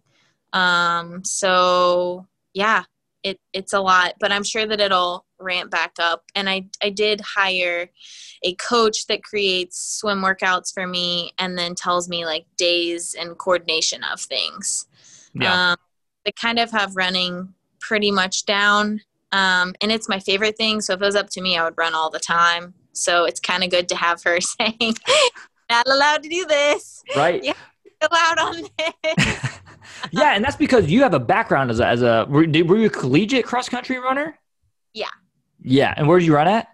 Um, 0.53 1.25
so 1.25 2.27
yeah, 2.53 2.85
it 3.23 3.41
it's 3.53 3.73
a 3.73 3.81
lot, 3.81 4.15
but 4.21 4.33
I'm 4.33 4.45
sure 4.45 4.67
that 4.67 4.81
it'll 4.81 5.25
ramp 5.39 5.71
back 5.71 5.95
up. 5.99 6.25
And 6.35 6.49
I 6.49 6.67
I 6.83 6.91
did 6.91 7.21
hire 7.21 7.91
a 8.43 8.55
coach 8.55 9.07
that 9.07 9.25
creates 9.25 9.99
swim 9.99 10.23
workouts 10.23 10.73
for 10.73 10.87
me 10.87 11.33
and 11.39 11.59
then 11.59 11.75
tells 11.75 12.09
me 12.09 12.25
like 12.25 12.47
days 12.57 13.15
and 13.19 13.37
coordination 13.39 14.03
of 14.05 14.21
things. 14.21 14.87
Yeah. 15.35 15.73
Um, 15.73 15.77
they 16.25 16.33
kind 16.33 16.59
of 16.59 16.71
have 16.71 16.97
running 16.97 17.55
pretty 17.81 18.11
much 18.11 18.47
down. 18.47 19.01
Um, 19.33 19.75
and 19.81 19.91
it's 19.91 20.09
my 20.09 20.21
favorite 20.21 20.57
thing. 20.57 20.81
So 20.81 20.95
if 20.95 21.03
it 21.03 21.05
was 21.05 21.17
up 21.17 21.31
to 21.31 21.41
me, 21.41 21.57
I 21.57 21.65
would 21.65 21.77
run 21.77 21.95
all 21.95 22.11
the 22.11 22.19
time. 22.19 22.75
So 22.93 23.25
it's 23.25 23.41
kind 23.41 23.63
of 23.65 23.71
good 23.71 23.89
to 23.91 23.97
have 23.97 24.23
her 24.25 24.41
saying, 24.41 24.95
not 25.71 25.87
allowed 25.87 26.23
to 26.23 26.29
do 26.29 26.45
this, 26.47 27.03
right. 27.17 27.43
yeah. 27.43 27.53
allowed 28.11 28.39
on 28.39 28.63
this. 28.79 29.59
yeah, 30.11 30.35
and 30.35 30.45
that's 30.45 30.57
because 30.57 30.91
you 30.91 31.03
have 31.03 31.15
a 31.15 31.19
background 31.21 31.71
as 31.71 31.81
a, 31.81 31.87
as 31.87 32.03
a 32.03 32.27
were, 32.29 32.47
were 32.65 32.77
you 32.77 32.87
a 32.87 32.91
collegiate 32.91 33.45
cross 33.45 33.69
country 33.69 33.99
runner? 33.99 34.39
Yeah. 34.95 35.07
Yeah, 35.61 35.93
and 35.97 36.07
where 36.07 36.19
did 36.19 36.27
you 36.27 36.35
run 36.35 36.49
at? 36.49 36.69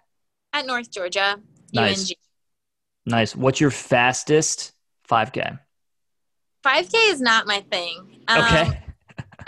At 0.52 0.66
North 0.66 0.90
Georgia, 0.90 1.38
Nice. 1.72 2.10
UNG. 2.10 2.16
Nice. 3.06 3.34
What's 3.34 3.60
your 3.60 3.70
fastest 3.70 4.72
5K? 5.08 5.58
5K 6.64 6.94
is 7.10 7.20
not 7.20 7.46
my 7.46 7.60
thing. 7.70 8.20
Um, 8.28 8.42
Okay. 8.44 8.78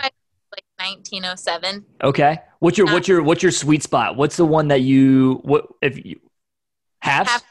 Like 0.01 0.63
1907. 0.77 1.85
Okay. 2.03 2.39
What's 2.59 2.77
your 2.77 2.87
what's 2.87 3.07
your 3.07 3.21
what's 3.23 3.43
your 3.43 3.51
sweet 3.51 3.83
spot? 3.83 4.15
What's 4.15 4.37
the 4.37 4.45
one 4.45 4.69
that 4.69 4.81
you 4.81 5.39
what 5.43 5.67
if 5.81 6.03
you 6.03 6.19
halves? 7.01 7.29
Half- 7.29 7.43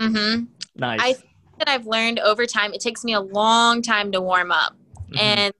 Mm-hmm. 0.00 0.44
Nice. 0.80 1.00
I 1.00 1.12
think 1.12 1.30
that 1.58 1.68
I've 1.68 1.86
learned 1.86 2.18
over 2.18 2.46
time, 2.46 2.72
it 2.72 2.80
takes 2.80 3.04
me 3.04 3.12
a 3.12 3.20
long 3.20 3.82
time 3.82 4.10
to 4.12 4.20
warm 4.20 4.50
up. 4.50 4.74
Mhm. 5.12 5.18
and 5.18 5.54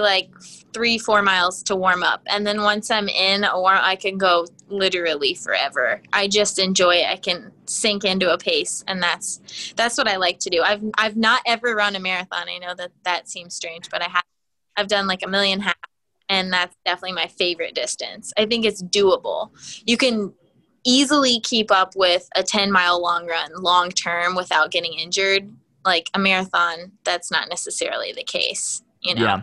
like 0.00 0.28
three 0.72 0.98
four 0.98 1.22
miles 1.22 1.62
to 1.62 1.76
warm 1.76 2.02
up 2.02 2.20
and 2.26 2.44
then 2.44 2.62
once 2.62 2.90
i'm 2.90 3.08
in 3.08 3.44
a 3.44 3.60
warm 3.60 3.78
i 3.80 3.94
can 3.94 4.18
go 4.18 4.44
literally 4.68 5.34
forever 5.34 6.02
i 6.12 6.26
just 6.26 6.58
enjoy 6.58 6.96
it 6.96 7.06
i 7.06 7.14
can 7.14 7.52
sink 7.66 8.02
into 8.04 8.32
a 8.32 8.36
pace 8.36 8.82
and 8.88 9.00
that's 9.00 9.72
that's 9.76 9.96
what 9.96 10.08
i 10.08 10.16
like 10.16 10.40
to 10.40 10.50
do 10.50 10.62
i've 10.62 10.82
i've 10.98 11.16
not 11.16 11.42
ever 11.46 11.76
run 11.76 11.94
a 11.94 12.00
marathon 12.00 12.48
i 12.48 12.58
know 12.58 12.74
that 12.74 12.90
that 13.04 13.28
seems 13.28 13.54
strange 13.54 13.88
but 13.88 14.02
i 14.02 14.08
have 14.08 14.24
i've 14.76 14.88
done 14.88 15.06
like 15.06 15.22
a 15.24 15.28
million 15.28 15.60
half 15.60 15.76
and 16.28 16.52
that's 16.52 16.74
definitely 16.84 17.12
my 17.12 17.28
favorite 17.28 17.74
distance 17.76 18.32
i 18.36 18.44
think 18.44 18.64
it's 18.64 18.82
doable 18.82 19.50
you 19.86 19.96
can 19.96 20.32
easily 20.84 21.40
keep 21.40 21.70
up 21.70 21.94
with 21.96 22.28
a 22.36 22.42
10 22.42 22.70
mile 22.70 23.00
long 23.00 23.26
run 23.26 23.50
long 23.56 23.90
term 23.90 24.34
without 24.34 24.70
getting 24.70 24.92
injured 24.94 25.50
like 25.84 26.08
a 26.14 26.18
marathon 26.18 26.92
that's 27.04 27.30
not 27.30 27.48
necessarily 27.48 28.12
the 28.12 28.24
case 28.24 28.82
you 29.00 29.14
know 29.14 29.22
Yeah. 29.22 29.42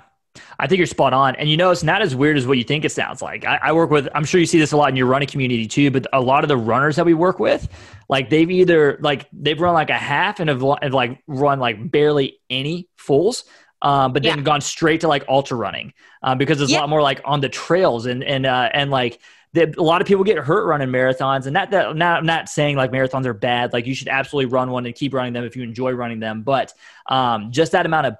I 0.59 0.67
think 0.67 0.77
you're 0.77 0.87
spot 0.87 1.11
on. 1.11 1.35
And 1.35 1.49
you 1.49 1.57
know, 1.57 1.71
it's 1.71 1.83
not 1.83 2.01
as 2.01 2.15
weird 2.15 2.37
as 2.37 2.47
what 2.47 2.57
you 2.57 2.63
think 2.63 2.85
it 2.85 2.91
sounds 2.91 3.21
like. 3.21 3.43
I, 3.43 3.59
I 3.63 3.71
work 3.73 3.89
with, 3.89 4.07
I'm 4.15 4.23
sure 4.23 4.39
you 4.39 4.45
see 4.45 4.59
this 4.59 4.71
a 4.71 4.77
lot 4.77 4.87
in 4.89 4.95
your 4.95 5.07
running 5.07 5.27
community 5.27 5.67
too, 5.67 5.91
but 5.91 6.07
a 6.13 6.21
lot 6.21 6.45
of 6.45 6.47
the 6.47 6.55
runners 6.55 6.95
that 6.95 7.05
we 7.05 7.13
work 7.13 7.37
with, 7.37 7.67
like 8.07 8.29
they've 8.29 8.49
either, 8.49 8.97
like, 9.01 9.27
they've 9.33 9.59
run 9.59 9.73
like 9.73 9.89
a 9.89 9.97
half 9.97 10.39
and 10.39 10.49
have, 10.49 10.61
have 10.81 10.93
like 10.93 11.21
run 11.27 11.59
like 11.59 11.91
barely 11.91 12.39
any 12.49 12.87
fulls. 12.95 13.43
Um, 13.81 14.13
but 14.13 14.23
then 14.23 14.37
Yeah. 14.37 14.43
gone 14.43 14.61
straight 14.61 15.01
to 15.01 15.09
like 15.09 15.25
ultra 15.27 15.57
running 15.57 15.91
um, 16.23 16.37
because 16.37 16.61
it's 16.61 16.71
a 16.71 16.75
lot 16.75 16.87
more 16.87 17.01
like 17.01 17.19
on 17.25 17.41
the 17.41 17.49
trails 17.49 18.05
and 18.05 18.23
and 18.23 18.45
uh, 18.45 18.69
and 18.73 18.89
like 18.89 19.19
the, 19.53 19.73
a 19.77 19.83
lot 19.83 20.01
of 20.01 20.07
people 20.07 20.23
get 20.23 20.37
hurt 20.37 20.65
running 20.65 20.89
marathons 20.89 21.45
and 21.45 21.53
not 21.53 21.71
that 21.71 21.95
not 21.95 22.23
not 22.23 22.47
saying 22.47 22.77
like 22.77 22.91
marathons 22.91 23.25
are 23.25 23.33
bad 23.33 23.73
like 23.73 23.85
you 23.85 23.93
should 23.93 24.07
absolutely 24.07 24.51
run 24.51 24.71
one 24.71 24.85
and 24.85 24.95
keep 24.95 25.13
running 25.13 25.33
them 25.33 25.43
if 25.43 25.55
you 25.55 25.63
enjoy 25.63 25.91
running 25.91 26.19
them 26.19 26.41
but 26.41 26.73
um, 27.07 27.51
just 27.51 27.73
that 27.73 27.85
amount 27.85 28.07
of 28.07 28.15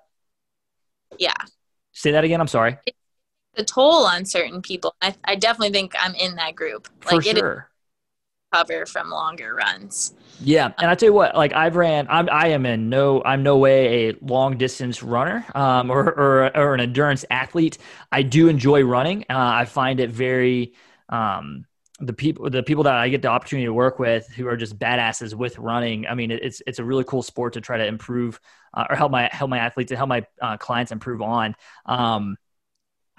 yeah. 1.18 1.34
Say 1.94 2.12
that 2.12 2.24
again 2.24 2.42
I'm 2.42 2.48
sorry. 2.48 2.78
The 3.56 3.64
toll 3.66 4.06
on 4.06 4.26
certain 4.26 4.62
people 4.62 4.96
i, 5.02 5.14
I 5.26 5.36
definitely 5.36 5.72
think 5.72 5.94
i'm 6.00 6.16
in 6.16 6.36
that 6.36 6.56
group. 6.56 6.88
For 7.02 7.18
like 7.18 7.28
it 7.28 7.36
is 7.36 7.40
sure. 7.40 7.70
cover 8.54 8.86
from 8.86 9.10
longer 9.10 9.56
runs. 9.56 10.14
Yeah, 10.44 10.72
and 10.80 10.90
I 10.90 10.96
tell 10.96 11.08
you 11.08 11.14
what, 11.14 11.36
like 11.36 11.54
I've 11.54 11.76
ran, 11.76 12.08
I'm 12.10 12.28
I 12.32 12.48
am 12.48 12.66
in 12.66 12.90
no, 12.90 13.22
I'm 13.24 13.44
no 13.44 13.58
way 13.58 14.10
a 14.10 14.16
long 14.22 14.58
distance 14.58 15.04
runner, 15.04 15.46
um, 15.54 15.92
or 15.92 16.12
or 16.20 16.58
or 16.58 16.74
an 16.74 16.80
endurance 16.80 17.24
athlete. 17.30 17.78
I 18.12 18.24
do 18.24 18.48
enjoy 18.48 18.82
running. 18.84 19.22
Uh, 19.30 19.36
I 19.38 19.66
find 19.66 20.00
it 20.00 20.10
very, 20.10 20.74
um, 21.12 21.66
the 22.00 22.14
people 22.14 22.50
the 22.50 22.64
people 22.64 22.84
that 22.86 22.96
I 22.96 23.10
get 23.10 23.22
the 23.22 23.28
opportunity 23.28 23.66
to 23.66 23.74
work 23.74 24.00
with 24.00 24.28
who 24.28 24.48
are 24.48 24.58
just 24.58 24.78
badasses 24.80 25.34
with 25.34 25.58
running. 25.60 26.08
I 26.08 26.16
mean, 26.16 26.32
it's 26.32 26.62
it's 26.66 26.80
a 26.80 26.84
really 26.84 27.04
cool 27.04 27.22
sport 27.22 27.54
to 27.54 27.62
try 27.62 27.78
to 27.78 27.86
improve 27.86 28.40
uh, 28.74 28.86
or 28.90 28.96
help 28.96 29.12
my 29.12 29.30
help 29.32 29.50
my 29.50 29.60
athletes 29.60 29.92
and 29.92 29.98
help 29.98 30.10
my 30.10 30.26
uh, 30.42 30.58
clients 30.58 30.92
improve 30.92 31.22
on. 31.22 31.56
Um, 31.86 32.38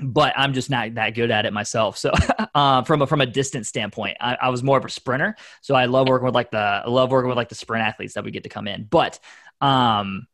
but 0.01 0.33
I'm 0.37 0.53
just 0.53 0.69
not 0.69 0.95
that 0.95 1.11
good 1.11 1.31
at 1.31 1.47
it 1.47 1.53
myself. 1.53 1.97
So, 1.97 2.13
uh, 2.55 2.83
from 2.83 3.03
a, 3.03 3.07
from 3.07 3.21
a 3.21 3.27
distance 3.27 3.69
standpoint, 3.69 4.17
I, 4.21 4.37
I 4.43 4.49
was 4.49 4.63
more 4.63 4.79
of 4.79 4.85
a 4.85 4.91
sprinter. 4.91 5.37
So 5.61 5.75
I 5.75 5.85
love 5.85 6.09
working 6.09 6.25
with 6.25 6.35
like 6.35 6.51
the 6.51 6.59
I 6.59 6.89
love 6.89 7.11
working 7.11 7.29
with 7.29 7.37
like 7.37 7.51
the 7.51 7.55
sprint 7.55 7.87
athletes 7.87 8.15
that 8.15 8.25
we 8.25 8.31
get 8.31 8.43
to 8.43 8.49
come 8.49 8.67
in. 8.67 8.85
But 8.91 9.21
um, 9.61 10.27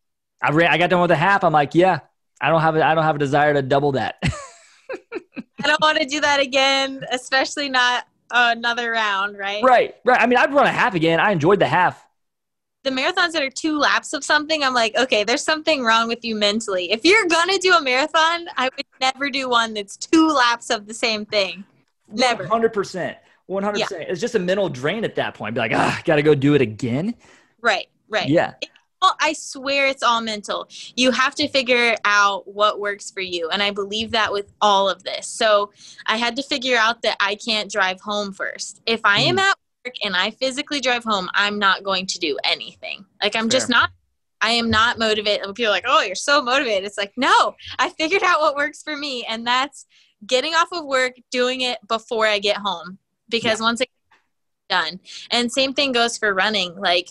I 0.43 0.53
ran, 0.53 0.71
I 0.71 0.79
got 0.79 0.91
done 0.91 1.03
with 1.03 1.11
a 1.11 1.17
half. 1.17 1.45
I'm 1.45 1.53
like, 1.53 1.75
yeah, 1.75 2.01
I 2.41 2.49
don't 2.49 2.63
have 2.63 2.77
a, 2.77 2.85
I 2.85 2.95
don't 2.95 3.05
have 3.05 3.17
a 3.17 3.19
desire 3.19 3.53
to 3.55 3.63
double 3.63 3.93
that. 3.93 4.23
i 5.69 5.73
don't 5.73 5.81
want 5.83 5.99
to 5.99 6.05
do 6.07 6.21
that 6.21 6.41
again 6.41 7.05
especially 7.13 7.69
not 7.69 8.07
another 8.31 8.91
round 8.91 9.37
right 9.39 9.63
right, 9.63 9.95
right. 10.05 10.21
I 10.21 10.27
mean, 10.27 10.39
I'd 10.39 10.53
run 10.53 10.67
a 10.67 10.71
half 10.73 10.95
again. 10.95 11.19
I 11.21 11.31
enjoyed 11.33 11.59
the 11.61 11.67
half. 11.67 12.07
the 12.85 12.91
marathons 12.91 13.33
that 13.33 13.43
are 13.43 13.51
two 13.51 13.79
laps 13.79 14.13
of 14.13 14.23
something 14.25 14.63
i'm 14.65 14.75
like 14.75 14.95
okay 14.97 15.25
there's 15.25 15.43
something 15.43 15.83
wrong 15.83 16.09
with 16.09 16.25
you 16.25 16.35
mentally 16.35 16.91
if 16.93 17.05
you're 17.05 17.27
gonna 17.27 17.59
do 17.59 17.73
a 17.75 17.81
marathon 17.83 18.47
i 18.57 18.69
would 18.77 18.87
never 19.01 19.29
do 19.31 19.49
one 19.49 19.75
that's 19.75 19.97
two 19.97 20.29
laps 20.29 20.71
of 20.71 20.87
the 20.87 20.95
same 20.95 21.25
thing 21.27 21.65
never 22.13 22.47
Hundred 22.47 22.73
percent. 22.73 23.17
One 23.47 23.63
hundred 23.63 23.83
percent. 23.83 24.05
It's 24.09 24.21
just 24.21 24.35
a 24.35 24.39
mental 24.39 24.69
drain 24.69 25.05
at 25.05 25.15
that 25.17 25.35
point. 25.35 25.55
Be 25.55 25.61
like, 25.61 25.73
ah, 25.75 26.01
got 26.05 26.17
to 26.17 26.23
go 26.23 26.35
do 26.35 26.55
it 26.55 26.61
again. 26.61 27.15
right 27.63 27.87
right 28.09 28.29
Yeah. 28.29 28.55
I 29.01 29.33
swear 29.33 29.87
it's 29.87 30.03
all 30.03 30.21
mental. 30.21 30.69
You 30.97 31.11
have 31.13 31.35
to 31.37 31.49
figure 31.49 31.95
out 32.05 32.53
what 32.53 32.81
works 32.81 33.11
for 33.11 33.21
you. 33.21 33.49
And 33.51 33.63
I 33.63 33.71
believe 33.71 34.11
that 34.13 34.33
with 34.33 34.53
all 34.61 34.89
of 34.89 35.05
this. 35.05 35.27
So 35.27 35.71
I 36.07 36.17
had 36.17 36.37
to 36.37 36.43
figure 36.43 36.77
out 36.77 37.03
that 37.03 37.17
I 37.21 37.37
can't 37.37 37.71
drive 37.71 38.01
home 38.01 38.33
first. 38.33 38.81
If 38.87 39.01
I 39.05 39.21
am 39.21 39.37
Mm. 39.37 39.41
at 39.41 39.57
work 39.85 39.95
and 40.03 40.17
I 40.17 40.31
physically 40.31 40.81
drive 40.81 41.05
home, 41.05 41.29
I'm 41.35 41.59
not 41.59 41.85
going 41.85 42.07
to 42.07 42.19
do 42.19 42.39
anything. 42.45 43.05
Like 43.23 43.37
I'm 43.37 43.49
just 43.49 43.69
not. 43.69 43.91
I 44.41 44.53
am 44.53 44.71
not 44.71 44.99
motivated. 44.99 45.53
People 45.55 45.67
are 45.67 45.71
like, 45.71 45.85
oh, 45.87 46.03
you're 46.03 46.15
so 46.15 46.41
motivated. 46.43 46.85
It's 46.85 46.99
like, 46.99 47.13
no, 47.17 47.57
I 47.79 47.89
figured 47.91 48.23
out 48.23 48.41
what 48.41 48.55
works 48.55 48.83
for 48.85 48.97
me. 48.97 49.25
And 49.29 49.45
that's 49.45 49.85
getting 50.25 50.55
off 50.55 50.69
of 50.73 50.85
work, 50.85 51.15
doing 51.31 51.61
it 51.63 51.79
before 51.89 52.27
I 52.27 52.39
get 52.39 52.57
home. 52.57 52.99
Because 53.29 53.61
once 53.61 53.81
it's 53.81 53.91
done. 54.69 55.01
And 55.31 55.51
same 55.51 55.75
thing 55.75 55.93
goes 55.93 56.17
for 56.17 56.33
running. 56.33 56.77
Like 56.77 57.09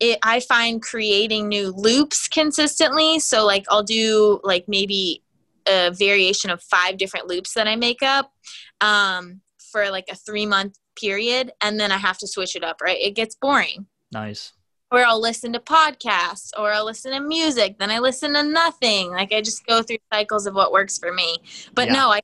it 0.00 0.18
I 0.22 0.40
find 0.40 0.82
creating 0.82 1.48
new 1.48 1.72
loops 1.72 2.28
consistently. 2.28 3.18
So 3.18 3.44
like 3.44 3.64
I'll 3.68 3.82
do 3.82 4.40
like 4.44 4.66
maybe 4.68 5.22
a 5.66 5.90
variation 5.90 6.50
of 6.50 6.62
five 6.62 6.96
different 6.96 7.26
loops 7.26 7.54
that 7.54 7.66
I 7.66 7.76
make 7.76 8.02
up 8.02 8.32
um, 8.80 9.40
for 9.58 9.90
like 9.90 10.06
a 10.10 10.14
three 10.14 10.46
month 10.46 10.78
period, 11.00 11.52
and 11.60 11.78
then 11.78 11.92
I 11.92 11.98
have 11.98 12.18
to 12.18 12.26
switch 12.26 12.56
it 12.56 12.64
up. 12.64 12.80
Right? 12.80 12.98
It 13.00 13.14
gets 13.14 13.34
boring. 13.34 13.86
Nice. 14.12 14.52
Or 14.92 15.04
I'll 15.04 15.20
listen 15.20 15.52
to 15.54 15.58
podcasts, 15.58 16.52
or 16.56 16.72
I'll 16.72 16.84
listen 16.84 17.12
to 17.12 17.20
music. 17.20 17.78
Then 17.78 17.90
I 17.90 17.98
listen 17.98 18.34
to 18.34 18.42
nothing. 18.42 19.10
Like 19.10 19.32
I 19.32 19.40
just 19.40 19.66
go 19.66 19.82
through 19.82 19.98
cycles 20.12 20.46
of 20.46 20.54
what 20.54 20.70
works 20.70 20.96
for 20.96 21.12
me. 21.12 21.38
But 21.74 21.88
Yeah. 21.88 21.94
no, 21.94 22.12
I 22.12 22.20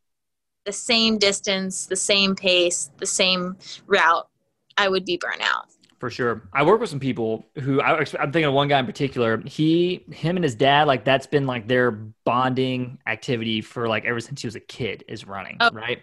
the 0.65 0.73
same 0.73 1.19
distance, 1.19 1.87
the 1.87 1.97
same 1.97 2.37
pace, 2.37 2.91
the 2.99 3.07
same 3.07 3.57
route. 3.89 4.29
I 4.77 4.89
would 4.89 5.05
be 5.05 5.17
burnt 5.17 5.43
out. 5.43 5.67
For 6.03 6.11
sure. 6.11 6.49
I 6.53 6.65
work 6.65 6.81
with 6.81 6.91
some 6.91 6.99
people 6.99 7.47
who 7.61 7.81
I, 7.81 8.01
I'm 8.01 8.33
thinking 8.33 8.47
of 8.47 8.55
one 8.55 8.67
guy 8.67 8.81
in 8.81 8.87
particular. 8.87 9.41
He, 9.47 10.05
him 10.11 10.35
and 10.37 10.43
his 10.43 10.57
dad, 10.57 10.89
like 10.89 11.05
that's 11.05 11.29
been 11.29 11.47
like 11.47 11.69
their 11.69 11.93
bonding 11.93 12.99
activity 13.07 13.61
for 13.61 13.87
like 13.87 14.05
ever 14.05 14.19
since 14.19 14.41
he 14.41 14.49
was 14.49 14.57
a 14.57 14.61
kid 14.61 15.05
is 15.07 15.29
running. 15.29 15.59
Oh. 15.61 15.71
Right. 15.73 16.03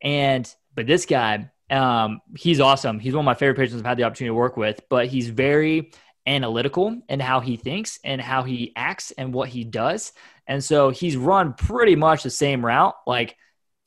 And, 0.00 0.50
but 0.74 0.86
this 0.86 1.04
guy, 1.04 1.50
um, 1.68 2.22
he's 2.34 2.58
awesome. 2.58 2.98
He's 2.98 3.12
one 3.12 3.22
of 3.22 3.26
my 3.26 3.34
favorite 3.34 3.58
patients 3.58 3.80
I've 3.80 3.84
had 3.84 3.98
the 3.98 4.04
opportunity 4.04 4.30
to 4.30 4.34
work 4.34 4.56
with, 4.56 4.80
but 4.88 5.08
he's 5.08 5.28
very 5.28 5.92
analytical 6.26 7.02
in 7.10 7.20
how 7.20 7.40
he 7.40 7.58
thinks 7.58 8.00
and 8.02 8.22
how 8.22 8.44
he 8.44 8.72
acts 8.74 9.10
and 9.10 9.34
what 9.34 9.50
he 9.50 9.62
does. 9.62 10.12
And 10.46 10.64
so 10.64 10.88
he's 10.88 11.18
run 11.18 11.52
pretty 11.52 11.96
much 11.96 12.22
the 12.22 12.30
same 12.30 12.64
route, 12.64 12.94
like 13.06 13.36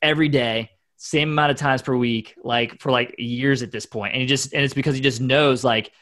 every 0.00 0.28
day, 0.28 0.70
same 0.98 1.30
amount 1.30 1.50
of 1.50 1.56
times 1.56 1.80
per 1.80 1.96
week, 1.96 2.34
like 2.42 2.80
for 2.80 2.92
like 2.92 3.14
years 3.18 3.62
at 3.62 3.72
this 3.72 3.86
point. 3.86 4.12
And 4.12 4.20
he 4.20 4.26
just 4.26 4.52
and 4.52 4.62
it's 4.62 4.74
because 4.74 4.94
he 4.94 5.00
just 5.00 5.20
knows 5.20 5.64
like 5.64 5.92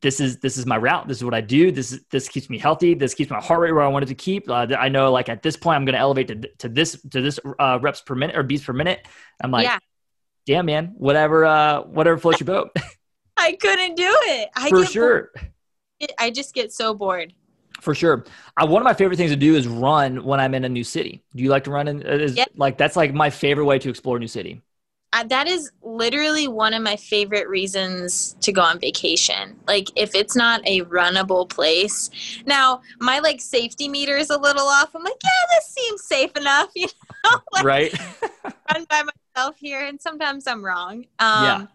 this 0.00 0.18
is 0.18 0.40
this 0.40 0.56
is 0.56 0.66
my 0.66 0.76
route. 0.76 1.06
This 1.06 1.18
is 1.18 1.24
what 1.24 1.34
I 1.34 1.40
do. 1.40 1.70
This 1.70 1.92
is 1.92 2.00
this 2.10 2.28
keeps 2.28 2.50
me 2.50 2.58
healthy. 2.58 2.94
This 2.94 3.14
keeps 3.14 3.30
my 3.30 3.40
heart 3.40 3.60
rate 3.60 3.72
where 3.72 3.84
I 3.84 3.88
want 3.88 4.04
it 4.04 4.08
to 4.08 4.14
keep. 4.14 4.50
Uh, 4.50 4.66
I 4.78 4.88
know 4.88 5.12
like 5.12 5.28
at 5.28 5.42
this 5.42 5.56
point 5.56 5.76
I'm 5.76 5.84
going 5.84 5.94
to 5.94 6.00
elevate 6.00 6.28
to, 6.28 6.48
to 6.58 6.68
this 6.68 7.00
to 7.10 7.20
this 7.20 7.38
uh, 7.58 7.78
reps 7.80 8.00
per 8.00 8.14
minute 8.14 8.36
or 8.36 8.42
beats 8.42 8.64
per 8.64 8.72
minute. 8.72 9.06
I'm 9.40 9.50
like, 9.50 9.64
yeah, 9.64 9.78
damn 10.46 10.66
man, 10.66 10.94
whatever 10.96 11.44
uh 11.44 11.82
whatever 11.82 12.18
floats 12.18 12.40
your 12.40 12.46
boat 12.46 12.70
I 13.36 13.52
couldn't 13.52 13.96
do 13.96 14.08
it. 14.08 14.48
I 14.56 14.68
for 14.68 14.84
sure. 14.86 15.30
bored. 15.34 16.12
I 16.18 16.30
just 16.30 16.54
get 16.54 16.72
so 16.72 16.94
bored. 16.94 17.32
For 17.80 17.94
sure. 17.94 18.24
Uh, 18.56 18.66
one 18.66 18.82
of 18.82 18.84
my 18.84 18.94
favorite 18.94 19.16
things 19.16 19.30
to 19.30 19.36
do 19.36 19.54
is 19.54 19.68
run 19.68 20.24
when 20.24 20.40
I'm 20.40 20.54
in 20.54 20.64
a 20.64 20.68
new 20.68 20.84
city. 20.84 21.22
Do 21.34 21.42
you 21.42 21.50
like 21.50 21.64
to 21.64 21.70
run 21.70 21.88
in? 21.88 22.02
Is, 22.02 22.36
Yeah. 22.36 22.46
Like 22.56 22.78
that's 22.78 22.96
like 22.96 23.12
my 23.12 23.30
favorite 23.30 23.66
way 23.66 23.78
to 23.78 23.90
explore 23.90 24.16
a 24.16 24.20
new 24.20 24.26
city. 24.28 24.62
Uh, 25.12 25.24
that 25.24 25.46
is 25.46 25.70
literally 25.82 26.48
one 26.48 26.74
of 26.74 26.82
my 26.82 26.96
favorite 26.96 27.48
reasons 27.48 28.36
to 28.40 28.52
go 28.52 28.60
on 28.60 28.78
vacation. 28.80 29.58
Like 29.66 29.88
if 29.96 30.14
it's 30.14 30.36
not 30.36 30.60
a 30.66 30.82
runnable 30.82 31.48
place. 31.48 32.10
Now, 32.44 32.82
my 33.00 33.20
like 33.20 33.40
safety 33.40 33.88
meter 33.88 34.16
is 34.16 34.30
a 34.30 34.38
little 34.38 34.66
off. 34.66 34.94
I'm 34.94 35.02
like, 35.02 35.14
yeah, 35.22 35.56
this 35.56 35.66
seems 35.66 36.04
safe 36.04 36.36
enough, 36.36 36.70
you 36.74 36.88
know. 37.24 37.38
like, 37.52 37.64
Right. 37.64 37.94
run 38.74 38.84
by 38.90 39.02
myself 39.34 39.56
here 39.58 39.86
and 39.86 40.00
sometimes 40.00 40.46
I'm 40.46 40.64
wrong. 40.64 41.06
Um 41.18 41.42
Yeah. 41.42 41.66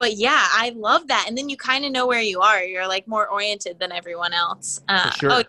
But 0.00 0.14
yeah, 0.14 0.48
I 0.52 0.72
love 0.74 1.06
that. 1.08 1.26
And 1.28 1.36
then 1.36 1.48
you 1.48 1.56
kind 1.56 1.84
of 1.84 1.92
know 1.92 2.06
where 2.06 2.22
you 2.22 2.40
are. 2.40 2.62
You're 2.62 2.88
like 2.88 3.06
more 3.06 3.28
oriented 3.28 3.78
than 3.78 3.92
everyone 3.92 4.32
else. 4.32 4.80
Uh, 4.88 5.10
sure. 5.10 5.30
Oh, 5.30 5.44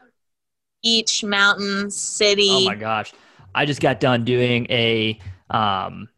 beach, 0.84 1.24
mountains, 1.24 1.96
city. 1.96 2.50
Oh 2.50 2.62
my 2.62 2.76
gosh. 2.76 3.14
I 3.56 3.66
just 3.66 3.82
got 3.82 4.00
done 4.00 4.26
doing 4.26 4.68
a 4.70 5.20
um 5.50 6.10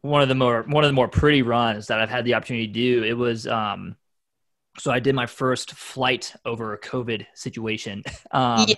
one 0.00 0.22
of 0.22 0.28
the 0.28 0.34
more 0.34 0.62
one 0.62 0.84
of 0.84 0.88
the 0.88 0.94
more 0.94 1.08
pretty 1.08 1.42
runs 1.42 1.86
that 1.88 2.00
I've 2.00 2.10
had 2.10 2.24
the 2.24 2.34
opportunity 2.34 2.66
to 2.66 2.72
do. 2.72 3.04
It 3.04 3.14
was 3.14 3.46
um 3.46 3.96
so 4.78 4.90
I 4.90 5.00
did 5.00 5.14
my 5.14 5.26
first 5.26 5.72
flight 5.72 6.34
over 6.44 6.72
a 6.72 6.78
COVID 6.80 7.26
situation. 7.34 8.02
Um 8.32 8.66
Yeah, 8.68 8.76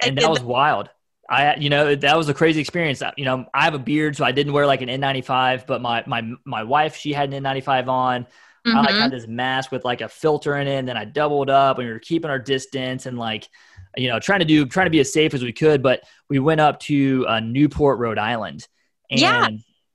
and 0.00 0.18
that 0.18 0.30
was 0.30 0.42
wild. 0.42 0.90
I 1.28 1.56
you 1.56 1.70
know, 1.70 1.94
that 1.94 2.16
was 2.16 2.28
a 2.28 2.34
crazy 2.34 2.60
experience. 2.60 3.02
You 3.16 3.24
know, 3.24 3.46
I 3.52 3.64
have 3.64 3.74
a 3.74 3.78
beard 3.78 4.16
so 4.16 4.24
I 4.24 4.32
didn't 4.32 4.52
wear 4.52 4.66
like 4.66 4.82
an 4.82 4.88
N95, 4.88 5.66
but 5.66 5.82
my 5.82 6.02
my 6.06 6.22
my 6.44 6.62
wife, 6.62 6.96
she 6.96 7.12
had 7.12 7.28
an 7.28 7.34
N95 7.34 7.88
on. 7.88 8.26
I 8.70 8.80
like 8.80 8.96
had 8.98 9.10
this 9.10 9.26
mask 9.26 9.72
with 9.72 9.84
like 9.84 10.00
a 10.02 10.08
filter 10.08 10.56
in 10.58 10.68
it, 10.68 10.76
and 10.76 10.88
then 10.88 10.96
I 10.96 11.04
doubled 11.04 11.50
up 11.50 11.78
and 11.78 11.86
we 11.86 11.92
were 11.92 11.98
keeping 11.98 12.30
our 12.30 12.38
distance 12.38 13.06
and 13.06 13.18
like, 13.18 13.48
you 13.96 14.08
know, 14.08 14.20
trying 14.20 14.40
to 14.40 14.44
do 14.44 14.66
trying 14.66 14.86
to 14.86 14.90
be 14.90 15.00
as 15.00 15.12
safe 15.12 15.34
as 15.34 15.42
we 15.42 15.52
could. 15.52 15.82
But 15.82 16.02
we 16.28 16.38
went 16.38 16.60
up 16.60 16.80
to 16.80 17.26
uh, 17.28 17.40
Newport, 17.40 17.98
Rhode 17.98 18.18
Island, 18.18 18.66
and 19.10 19.22
Yeah. 19.22 19.48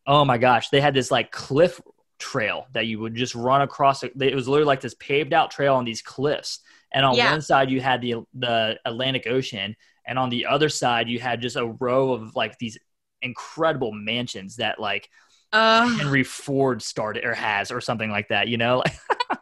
oh 0.07 0.25
my 0.25 0.37
gosh, 0.37 0.69
they 0.69 0.81
had 0.81 0.93
this 0.93 1.11
like 1.11 1.31
cliff 1.31 1.79
trail 2.19 2.67
that 2.73 2.85
you 2.87 2.99
would 2.99 3.15
just 3.15 3.35
run 3.35 3.61
across. 3.61 4.03
It 4.03 4.13
It 4.21 4.35
was 4.35 4.47
literally 4.47 4.67
like 4.67 4.81
this 4.81 4.95
paved 4.95 5.33
out 5.33 5.51
trail 5.51 5.75
on 5.75 5.85
these 5.85 6.01
cliffs, 6.01 6.59
and 6.91 7.05
on 7.05 7.17
Yeah. 7.17 7.31
one 7.31 7.41
side 7.41 7.69
you 7.69 7.81
had 7.81 8.01
the 8.01 8.23
the 8.33 8.79
Atlantic 8.85 9.27
Ocean, 9.27 9.75
and 10.05 10.19
on 10.19 10.29
the 10.29 10.45
other 10.45 10.69
side 10.69 11.07
you 11.09 11.19
had 11.19 11.41
just 11.41 11.55
a 11.55 11.65
row 11.65 12.13
of 12.13 12.35
like 12.35 12.57
these 12.57 12.77
incredible 13.21 13.91
mansions 13.91 14.57
that 14.57 14.79
like 14.79 15.09
Ugh. 15.53 15.99
Henry 15.99 16.23
Ford 16.23 16.81
started 16.81 17.25
or 17.25 17.33
has 17.33 17.71
or 17.71 17.79
something 17.79 18.09
like 18.09 18.29
that. 18.29 18.47
You 18.47 18.57
know, 18.57 18.81
Exactly 19.33 19.37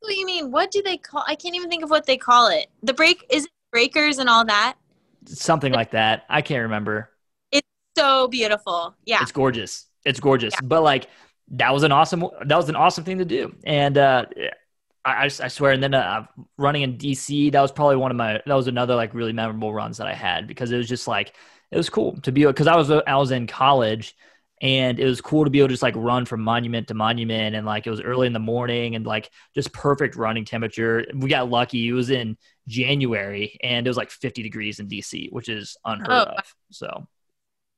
What 0.00 0.16
you 0.16 0.26
mean? 0.26 0.50
What 0.50 0.70
do 0.70 0.82
they 0.82 0.96
call? 0.96 1.24
I 1.26 1.34
can't 1.34 1.54
even 1.54 1.70
think 1.70 1.84
of 1.84 1.90
what 1.90 2.06
they 2.06 2.16
call 2.16 2.48
it. 2.48 2.66
The 2.82 2.92
break 2.94 3.24
is 3.30 3.44
it 3.44 3.50
breakers 3.70 4.18
and 4.18 4.28
all 4.28 4.44
that. 4.46 4.74
something 5.26 5.72
like 5.72 5.92
that. 5.92 6.24
I 6.28 6.42
can't 6.42 6.62
remember. 6.62 7.10
It's 7.52 7.66
so 7.96 8.28
beautiful. 8.28 8.96
Yeah. 9.04 9.22
It's 9.22 9.32
gorgeous. 9.32 9.86
It's 10.04 10.20
gorgeous. 10.20 10.54
But 10.62 10.82
like 10.82 11.06
that 11.52 11.72
was 11.72 11.82
an 11.84 11.92
awesome 11.92 12.24
that 12.46 12.56
was 12.56 12.68
an 12.68 12.76
awesome 12.76 13.04
thing 13.04 13.18
to 13.18 13.24
do. 13.24 13.54
And 13.64 13.96
uh 13.96 14.26
I, 15.04 15.12
I, 15.12 15.24
I 15.24 15.48
swear, 15.48 15.72
and 15.72 15.82
then 15.82 15.94
uh, 15.94 16.26
running 16.56 16.82
in 16.82 16.96
DC, 16.96 17.50
that 17.50 17.60
was 17.60 17.72
probably 17.72 17.96
one 17.96 18.10
of 18.10 18.16
my, 18.16 18.40
that 18.46 18.54
was 18.54 18.68
another 18.68 18.94
like 18.94 19.14
really 19.14 19.32
memorable 19.32 19.72
runs 19.74 19.98
that 19.98 20.06
I 20.06 20.14
had 20.14 20.46
because 20.46 20.70
it 20.70 20.76
was 20.76 20.88
just 20.88 21.08
like, 21.08 21.34
it 21.70 21.76
was 21.76 21.90
cool 21.90 22.20
to 22.22 22.32
be, 22.32 22.44
because 22.44 22.66
I 22.66 22.76
was, 22.76 22.90
I 22.90 23.16
was 23.16 23.30
in 23.30 23.46
college 23.46 24.14
and 24.60 25.00
it 25.00 25.04
was 25.06 25.20
cool 25.20 25.44
to 25.44 25.50
be 25.50 25.58
able 25.58 25.68
to 25.68 25.74
just 25.74 25.82
like 25.82 25.96
run 25.96 26.24
from 26.24 26.40
monument 26.42 26.88
to 26.88 26.94
monument. 26.94 27.56
And 27.56 27.66
like 27.66 27.86
it 27.86 27.90
was 27.90 28.00
early 28.00 28.26
in 28.28 28.32
the 28.32 28.38
morning 28.38 28.94
and 28.94 29.04
like 29.04 29.30
just 29.54 29.72
perfect 29.72 30.14
running 30.14 30.44
temperature. 30.44 31.04
We 31.14 31.28
got 31.28 31.50
lucky. 31.50 31.88
It 31.88 31.92
was 31.92 32.10
in 32.10 32.36
January 32.68 33.58
and 33.62 33.86
it 33.86 33.90
was 33.90 33.96
like 33.96 34.10
50 34.10 34.42
degrees 34.42 34.78
in 34.78 34.86
DC, 34.86 35.28
which 35.32 35.48
is 35.48 35.76
unheard 35.84 36.22
Oh, 36.22 36.26
of. 36.26 36.44
So 36.70 37.06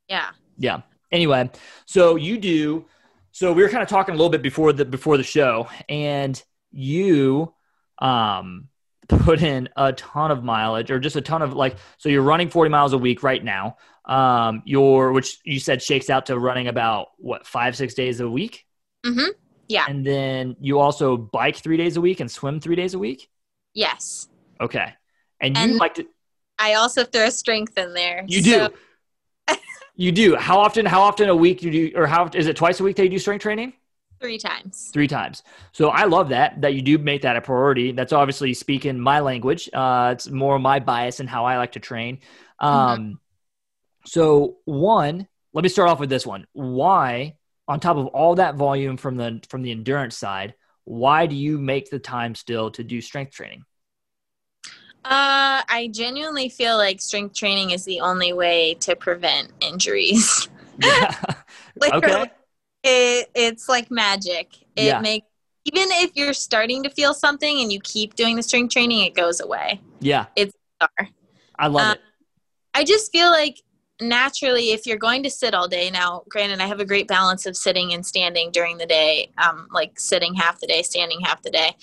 Yeah. 0.09 0.33
yeah. 0.59 0.83
Anyway, 1.13 1.51
so 1.87 2.17
you 2.17 2.39
do. 2.39 2.87
So 3.33 3.53
we 3.53 3.63
were 3.63 3.69
kind 3.69 3.83
of 3.83 3.89
talking 3.89 4.15
a 4.15 4.17
little 4.17 4.31
bit 4.31 4.43
before 4.43 4.73
the 4.73 4.85
before 4.85 5.17
the 5.17 5.23
show, 5.23 5.69
and 5.89 6.41
you 6.75 7.53
um 8.01 8.69
put 9.09 9.43
in 9.43 9.69
a 9.77 9.93
ton 9.93 10.31
of 10.31 10.43
mileage 10.43 10.91
or 10.91 10.99
just 10.99 11.15
a 11.17 11.21
ton 11.21 11.43
of 11.43 11.53
like 11.53 11.77
so 11.99 12.09
you're 12.09 12.23
running 12.23 12.49
40 12.49 12.71
miles 12.71 12.93
a 12.93 12.99
week 12.99 13.23
right 13.23 13.43
now 13.45 13.77
um 14.07 14.63
your 14.65 15.13
which 15.13 15.39
you 15.45 15.61
said 15.61 15.81
shakes 15.83 16.09
out 16.11 16.27
to 16.27 16.39
running 16.39 16.69
about 16.69 17.09
what 17.19 17.47
five 17.47 17.77
six 17.77 17.95
days 17.95 18.21
a 18.21 18.29
week 18.29 18.65
Mm-hmm. 19.07 19.29
Yeah. 19.69 19.85
and 19.89 20.05
then 20.07 20.57
you 20.61 20.79
also 20.79 21.17
bike 21.19 21.57
three 21.57 21.77
days 21.77 21.97
a 21.97 22.01
week 22.01 22.21
and 22.21 22.31
swim 22.31 22.59
three 22.61 22.77
days 22.77 22.95
a 22.95 22.99
week 22.99 23.29
Yes. 23.75 24.29
okay 24.61 24.95
and 25.41 25.57
you 25.57 25.79
like 25.79 25.95
to 25.95 26.07
I 26.59 26.75
also 26.75 27.05
throw 27.05 27.29
strength 27.31 27.77
in 27.77 27.93
there. 27.95 28.25
you 28.27 28.41
do 28.43 28.69
you 29.97 30.13
do 30.13 30.37
how 30.37 30.59
often 30.59 30.87
how 30.87 31.03
often 31.03 31.29
a 31.29 31.37
week 31.37 31.61
do 31.61 31.71
you 31.71 31.91
do 31.91 31.99
or 31.99 32.07
how 32.07 32.31
is 32.35 32.47
it 32.47 32.57
twice 32.57 32.81
a 32.81 32.83
week 32.85 32.97
that 32.97 33.05
you 33.05 33.11
do 33.11 33.19
strength 33.19 33.43
training 33.43 33.75
three 34.25 34.39
times. 34.39 34.91
three 34.93 35.07
times. 35.09 35.43
So 35.73 35.91
I 35.91 36.05
love 36.05 36.31
that 36.31 36.61
that 36.63 36.75
you 36.75 36.81
do 36.83 36.97
make 36.99 37.23
that 37.23 37.37
a 37.37 37.41
priority. 37.43 37.93
That's 37.93 38.13
obviously 38.13 38.55
speaking 38.55 38.99
my 38.99 39.21
language. 39.21 39.69
Uh, 39.73 40.11
it's 40.15 40.29
more 40.31 40.59
my 40.59 40.81
bias 40.81 41.21
and 41.21 41.29
how 41.29 41.45
I 41.45 41.59
like 41.59 41.73
to 41.73 41.81
train. 41.81 42.21
Um, 42.59 43.21
So 44.07 44.59
one, 44.65 45.29
let 45.53 45.63
me 45.63 45.69
start 45.69 45.89
off 45.91 46.01
with 46.01 46.11
this 46.11 46.27
one. 46.27 46.47
Why, 46.53 47.37
on 47.69 47.81
top 47.81 47.97
of 47.97 48.07
all 48.09 48.35
that 48.37 48.57
volume 48.57 48.97
from 48.97 49.17
the 49.17 49.41
from 49.49 49.63
the 49.63 49.73
endurance 49.73 50.17
side, 50.17 50.55
why 50.85 51.27
do 51.27 51.35
you 51.37 51.59
make 51.59 51.91
the 51.91 51.99
time 51.99 52.35
still 52.35 52.71
to 52.73 52.85
do 52.85 53.01
strength 53.01 53.33
training? 53.33 53.65
Uh, 55.05 55.61
I 55.69 55.91
genuinely 55.93 56.49
feel 56.49 56.79
like 56.79 57.01
strength 57.01 57.37
training 57.37 57.73
is 57.73 57.85
the 57.85 58.01
only 58.01 58.33
way 58.33 58.75
to 58.81 58.97
prevent 58.97 59.53
injuries. 59.61 60.49
Yeah. 60.79 61.15
Okay. 61.93 62.31
It, 62.85 63.31
it's 63.35 63.69
like 63.69 63.91
magic. 63.91 64.55
It 64.77 64.85
Yeah. 64.85 65.01
makes 65.01 65.27
even 65.67 65.89
if 65.93 66.11
you're 66.15 66.35
starting 66.35 66.83
to 66.83 66.91
feel 66.91 67.15
something 67.15 67.61
and 67.63 67.73
you 67.73 67.81
keep 67.81 68.15
doing 68.17 68.37
the 68.37 68.43
strength 68.43 68.71
training, 68.71 69.01
it 69.01 69.15
goes 69.15 69.41
away. 69.41 69.81
Yeah. 70.01 70.27
It's 70.37 70.53
bizarre. 70.79 71.09
I 71.59 71.69
love 71.69 71.87
Um, 71.87 71.93
it. 71.93 72.01
I 72.75 72.85
just 72.85 73.11
feel 73.11 73.31
like 73.31 73.63
naturally, 73.99 74.73
if 74.73 74.87
you're 74.87 74.99
going 74.99 75.23
to 75.23 75.31
sit 75.31 75.55
all 75.55 75.67
day, 75.67 75.91
now, 75.91 76.23
granted, 76.29 76.61
I 76.61 76.67
have 76.67 76.81
a 76.81 76.85
great 76.85 77.09
balance 77.09 77.47
of 77.47 77.57
sitting 77.57 77.95
and 77.95 78.05
standing 78.05 78.51
during 78.51 78.77
the 78.77 78.85
day, 78.85 79.31
um, 79.39 79.67
like 79.71 79.99
sitting 79.99 80.35
half 80.35 80.61
the 80.61 80.67
day, 80.67 80.83
standing 80.83 81.21
half 81.21 81.41
the 81.41 81.51
day. 81.51 81.75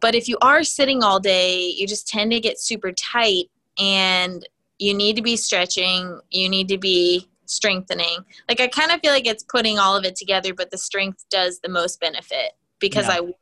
But 0.00 0.14
if 0.14 0.28
you 0.28 0.38
are 0.40 0.62
sitting 0.62 1.02
all 1.02 1.18
day, 1.18 1.66
you 1.66 1.88
just 1.88 2.06
tend 2.06 2.30
to 2.30 2.38
get 2.38 2.60
super 2.60 2.92
tight 2.92 3.50
and 3.78 4.46
you 4.78 4.94
need 4.94 5.16
to 5.16 5.22
be 5.22 5.36
stretching, 5.36 6.20
you 6.30 6.48
need 6.48 6.68
to 6.68 6.78
be 6.78 7.28
strengthening. 7.46 8.24
Like, 8.48 8.60
I 8.60 8.68
kind 8.68 8.90
of 8.90 9.00
feel 9.00 9.12
like 9.12 9.26
it's 9.26 9.44
putting 9.44 9.78
all 9.78 9.96
of 9.96 10.04
it 10.04 10.16
together, 10.16 10.54
but 10.54 10.70
the 10.70 10.78
strength 10.78 11.24
does 11.30 11.60
the 11.60 11.68
most 11.68 12.00
benefit 12.00 12.52
because 12.80 13.06
Yeah. 13.06 13.18
I 13.20 13.34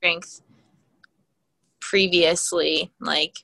strength 0.00 0.42
previously, 1.80 2.92
like 3.00 3.38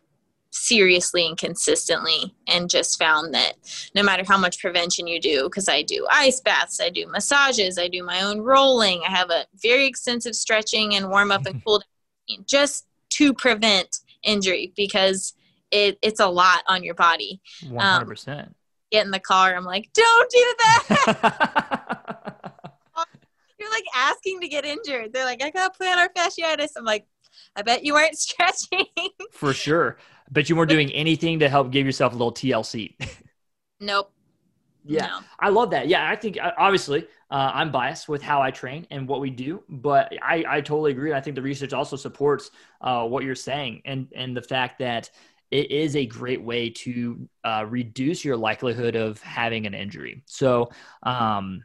seriously 0.53 1.27
and 1.27 1.39
consistently 1.39 2.35
and 2.49 2.69
just 2.69 2.99
found 2.99 3.33
that 3.33 3.53
no 3.95 4.03
matter 4.03 4.25
how 4.27 4.37
much 4.37 4.61
prevention 4.61 5.07
you 5.07 5.21
do 5.21 5.45
because 5.45 5.69
i 5.69 5.81
do 5.81 6.05
ice 6.11 6.41
baths 6.41 6.81
i 6.81 6.91
do 6.91 7.07
massages 7.07 7.79
i 7.79 7.87
do 7.87 8.03
my 8.03 8.21
own 8.23 8.41
rolling 8.41 9.01
i 9.07 9.11
have 9.11 9.31
a 9.31 9.47
very 9.63 9.87
extensive 9.87 10.35
stretching 10.35 10.97
and 10.97 11.09
warm 11.09 11.31
up 11.31 11.47
and 11.47 11.63
cool 11.65 11.79
down 11.79 12.45
just 12.47 12.87
to 13.11 13.33
prevent 13.33 14.01
injury 14.25 14.73
because 14.77 15.35
it, 15.71 15.99
it's 16.03 16.19
a 16.19 16.27
lot 16.29 16.63
on 16.67 16.83
your 16.83 16.95
body 16.95 17.41
One 17.69 17.85
hundred 17.85 18.07
percent. 18.07 18.57
Get 18.91 19.05
in 19.05 19.11
the 19.11 19.21
car 19.21 19.55
i'm 19.57 19.65
like 19.65 19.89
don't 19.95 20.31
do 20.31 20.55
that 20.59 20.87
you're 23.59 23.71
like 23.71 23.85
asking 23.95 24.41
to 24.41 24.49
get 24.49 24.65
injured 24.65 25.13
they're 25.13 25.25
like 25.25 25.43
i 25.43 25.51
got 25.51 25.77
plantar 25.79 26.09
fasciitis 26.17 26.71
i'm 26.77 26.85
like 26.85 27.07
i 27.57 27.63
bet 27.63 27.85
you 27.85 27.95
weren't 27.95 28.17
stretching 28.19 28.87
For 29.33 29.53
sure. 29.53 29.99
But 30.31 30.49
you 30.49 30.55
weren't 30.57 30.71
doing 30.71 30.93
anything 30.93 31.41
to 31.41 31.49
help 31.49 31.71
give 31.73 31.87
yourself 31.87 32.13
a 32.13 32.17
little 32.17 32.33
TLC. 32.33 32.97
nope 33.81 34.13
Yeah. 34.85 35.07
no. 35.07 35.21
I 35.39 35.51
love 35.51 35.71
that. 35.71 35.89
Yeah, 35.89 36.09
I 36.09 36.17
think 36.17 36.39
uh, 36.43 36.53
obviously 36.59 37.07
uh, 37.31 37.51
I'm 37.55 37.71
biased 37.71 38.09
with 38.09 38.23
how 38.23 38.41
I 38.43 38.51
train 38.51 38.87
and 38.91 39.07
what 39.07 39.21
we 39.21 39.31
do, 39.31 39.63
but 39.69 40.13
I, 40.23 40.45
I 40.49 40.61
totally 40.61 40.91
agree. 40.93 41.13
I 41.13 41.21
think 41.21 41.37
the 41.37 41.43
research 41.43 41.73
also 41.73 41.97
supports 41.97 42.51
uh, 42.81 43.05
what 43.07 43.25
you're 43.25 43.35
saying 43.35 43.83
and 43.85 44.09
and 44.15 44.37
the 44.37 44.43
fact 44.43 44.79
that 44.79 45.11
it 45.51 45.71
is 45.71 45.97
a 45.97 46.07
great 46.07 46.43
way 46.43 46.71
to 46.71 47.29
uh, 47.45 47.67
reduce 47.69 48.25
your 48.25 48.37
likelihood 48.37 48.97
of 48.97 49.21
having 49.21 49.67
an 49.67 49.75
injury. 49.75 50.23
So, 50.27 50.71
um, 51.03 51.65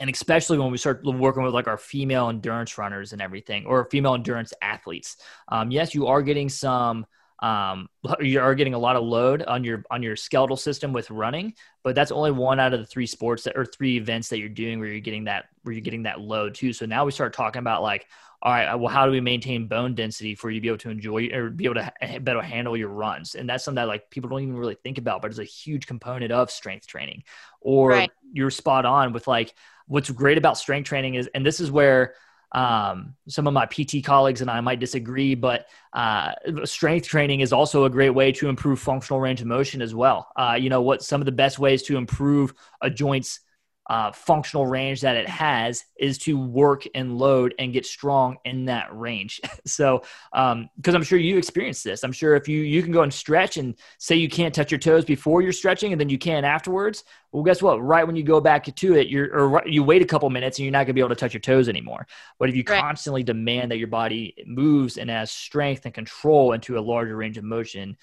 and 0.00 0.10
especially 0.10 0.58
when 0.58 0.70
we 0.70 0.78
start 0.78 1.02
working 1.04 1.42
with 1.42 1.54
like 1.54 1.66
our 1.66 1.78
female 1.78 2.28
endurance 2.28 2.76
runners 2.76 3.12
and 3.12 3.22
everything, 3.22 3.66
or 3.66 3.88
female 3.90 4.14
endurance 4.14 4.52
athletes. 4.60 5.16
Um, 5.48 5.70
yes, 5.70 5.94
you 5.94 6.06
are 6.06 6.22
getting 6.22 6.48
some 6.48 7.06
um, 7.40 7.88
you 8.20 8.40
are 8.40 8.54
getting 8.54 8.74
a 8.74 8.78
lot 8.78 8.96
of 8.96 9.04
load 9.04 9.42
on 9.42 9.64
your 9.64 9.84
on 9.90 10.02
your 10.02 10.16
skeletal 10.16 10.56
system 10.56 10.92
with 10.92 11.10
running, 11.10 11.54
but 11.82 11.94
that's 11.94 12.12
only 12.12 12.30
one 12.30 12.60
out 12.60 12.74
of 12.74 12.80
the 12.80 12.86
three 12.86 13.06
sports 13.06 13.44
that 13.44 13.56
or 13.56 13.64
three 13.64 13.96
events 13.96 14.28
that 14.28 14.38
you're 14.38 14.48
doing 14.48 14.78
where 14.78 14.88
you're 14.88 15.00
getting 15.00 15.24
that 15.24 15.46
where 15.62 15.72
you're 15.72 15.82
getting 15.82 16.04
that 16.04 16.20
load 16.20 16.54
too. 16.54 16.72
So 16.72 16.86
now 16.86 17.04
we 17.04 17.12
start 17.12 17.32
talking 17.32 17.60
about 17.60 17.82
like, 17.82 18.06
all 18.40 18.52
right, 18.52 18.74
well, 18.76 18.88
how 18.92 19.04
do 19.06 19.12
we 19.12 19.20
maintain 19.20 19.66
bone 19.66 19.94
density 19.94 20.34
for 20.34 20.48
you 20.50 20.60
to 20.60 20.62
be 20.62 20.68
able 20.68 20.78
to 20.78 20.90
enjoy 20.90 21.28
or 21.32 21.50
be 21.50 21.64
able 21.64 21.74
to 21.74 22.20
better 22.20 22.40
handle 22.40 22.76
your 22.76 22.88
runs? 22.88 23.34
And 23.34 23.48
that's 23.48 23.64
something 23.64 23.76
that 23.82 23.88
like 23.88 24.10
people 24.10 24.30
don't 24.30 24.42
even 24.42 24.56
really 24.56 24.76
think 24.76 24.98
about, 24.98 25.22
but 25.22 25.30
it's 25.30 25.40
a 25.40 25.44
huge 25.44 25.86
component 25.86 26.30
of 26.30 26.50
strength 26.50 26.86
training. 26.86 27.24
Or 27.60 27.90
Right. 27.90 28.10
you're 28.32 28.50
spot 28.50 28.84
on 28.86 29.12
with 29.12 29.26
like 29.26 29.54
what's 29.86 30.10
great 30.10 30.38
about 30.38 30.56
strength 30.56 30.86
training 30.86 31.14
is, 31.14 31.28
and 31.34 31.44
this 31.44 31.58
is 31.58 31.70
where 31.70 32.14
um, 32.52 33.14
some 33.28 33.46
of 33.46 33.52
my 33.52 33.66
PT 33.66 34.02
colleagues 34.02 34.40
and 34.40 34.50
I 34.50 34.60
might 34.60 34.80
disagree, 34.80 35.34
but 35.34 35.66
uh, 35.92 36.32
strength 36.64 37.06
training 37.08 37.40
is 37.40 37.52
also 37.52 37.84
a 37.84 37.90
great 37.90 38.10
way 38.10 38.32
to 38.32 38.48
improve 38.48 38.78
functional 38.80 39.20
range 39.20 39.40
of 39.40 39.48
motion 39.48 39.82
as 39.82 39.94
well. 39.94 40.28
Uh, 40.36 40.56
you 40.58 40.70
know, 40.70 40.80
what 40.80 41.02
some 41.02 41.20
of 41.20 41.26
the 41.26 41.32
best 41.32 41.58
ways 41.58 41.82
to 41.84 41.96
improve 41.96 42.54
a 42.80 42.88
joint's 42.88 43.40
uh, 43.88 44.12
functional 44.12 44.66
range 44.66 45.00
that 45.00 45.16
it 45.16 45.28
has 45.28 45.84
is 45.98 46.18
to 46.18 46.38
work 46.38 46.86
and 46.94 47.18
load 47.18 47.54
and 47.58 47.72
get 47.72 47.86
strong 47.86 48.36
in 48.44 48.66
that 48.66 48.86
range. 48.96 49.40
so, 49.66 50.02
because 50.30 50.94
I'm 50.94 51.02
sure 51.02 51.18
you 51.18 51.38
experienced 51.38 51.84
this, 51.84 52.04
I'm 52.04 52.12
sure 52.12 52.34
if 52.36 52.48
you 52.48 52.60
you 52.60 52.82
can 52.82 52.92
go 52.92 53.02
and 53.02 53.12
stretch 53.12 53.56
and 53.56 53.74
say 53.98 54.16
you 54.16 54.28
can't 54.28 54.54
touch 54.54 54.70
your 54.70 54.78
toes 54.78 55.04
before 55.04 55.40
you're 55.42 55.52
stretching 55.52 55.92
and 55.92 56.00
then 56.00 56.08
you 56.08 56.18
can 56.18 56.44
afterwards. 56.44 57.04
Well, 57.32 57.42
guess 57.42 57.62
what? 57.62 57.82
Right 57.82 58.06
when 58.06 58.16
you 58.16 58.22
go 58.22 58.40
back 58.40 58.64
to 58.74 58.94
it, 58.94 59.08
you're 59.08 59.34
or 59.34 59.62
you 59.66 59.82
wait 59.82 60.02
a 60.02 60.06
couple 60.06 60.28
minutes 60.30 60.58
and 60.58 60.64
you're 60.64 60.72
not 60.72 60.84
gonna 60.84 60.94
be 60.94 61.00
able 61.00 61.10
to 61.10 61.14
touch 61.14 61.34
your 61.34 61.40
toes 61.40 61.68
anymore. 61.68 62.06
But 62.38 62.48
if 62.48 62.56
you 62.56 62.64
Right. 62.66 62.80
constantly 62.80 63.22
demand 63.22 63.70
that 63.70 63.78
your 63.78 63.88
body 63.88 64.34
moves 64.46 64.98
and 64.98 65.10
has 65.10 65.30
strength 65.30 65.84
and 65.86 65.94
control 65.94 66.52
into 66.52 66.78
a 66.78 66.80
larger 66.80 67.16
range 67.16 67.38
of 67.38 67.44
motion 67.44 67.96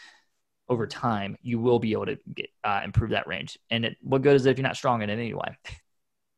over 0.68 0.88
time, 0.88 1.38
you 1.42 1.60
will 1.60 1.80
be 1.80 1.92
able 1.94 2.08
to 2.08 2.18
get, 2.34 2.50
uh, 2.64 2.82
improve 2.84 3.12
that 3.12 3.28
range. 3.28 3.58
And 3.70 3.86
it, 3.86 3.98
what 4.02 4.22
good 4.22 4.36
is 4.36 4.46
it 4.46 4.52
if 4.52 4.58
you're 4.58 4.68
not 4.68 4.76
strong 4.76 5.02
in 5.02 5.10
it 5.10 5.14
anyway? 5.14 5.58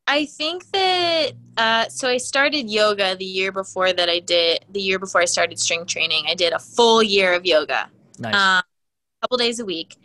I 0.09 0.25
think 0.25 0.71
that 0.71 1.33
uh, 1.57 1.89
so 1.89 2.07
I 2.07 2.15
started 2.15 2.69
yoga 2.69 3.17
the 3.17 3.25
year 3.25 3.51
before 3.51 3.91
that 3.91 4.07
I 4.09 4.19
did 4.19 4.63
the 4.71 4.79
year 4.79 4.99
before 4.99 5.19
I 5.21 5.25
started 5.25 5.59
strength 5.59 5.87
training. 5.87 6.25
I 6.29 6.33
did 6.33 6.53
a 6.53 6.59
full 6.59 7.03
year 7.03 7.33
of 7.33 7.45
yoga, 7.45 7.89
Nice. 8.17 8.33
um, 8.33 8.39
a 8.39 8.63
couple 9.21 9.37
days 9.37 9.59
a 9.59 9.65
week, 9.65 9.97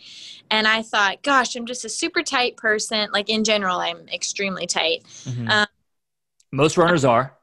and 0.50 0.66
I 0.66 0.82
thought, 0.82 1.22
gosh, 1.22 1.54
I'm 1.54 1.66
just 1.66 1.85
a 1.85 1.88
super 1.88 2.24
tight 2.24 2.56
person. 2.56 3.11
Like 3.12 3.28
in 3.30 3.44
general, 3.44 3.78
I'm 3.78 4.08
extremely 4.08 4.66
tight. 4.66 5.04
Mhm. 5.24 5.48
uh, 5.48 5.66
Most 6.50 6.76
runners 6.76 7.04
are. 7.04 7.38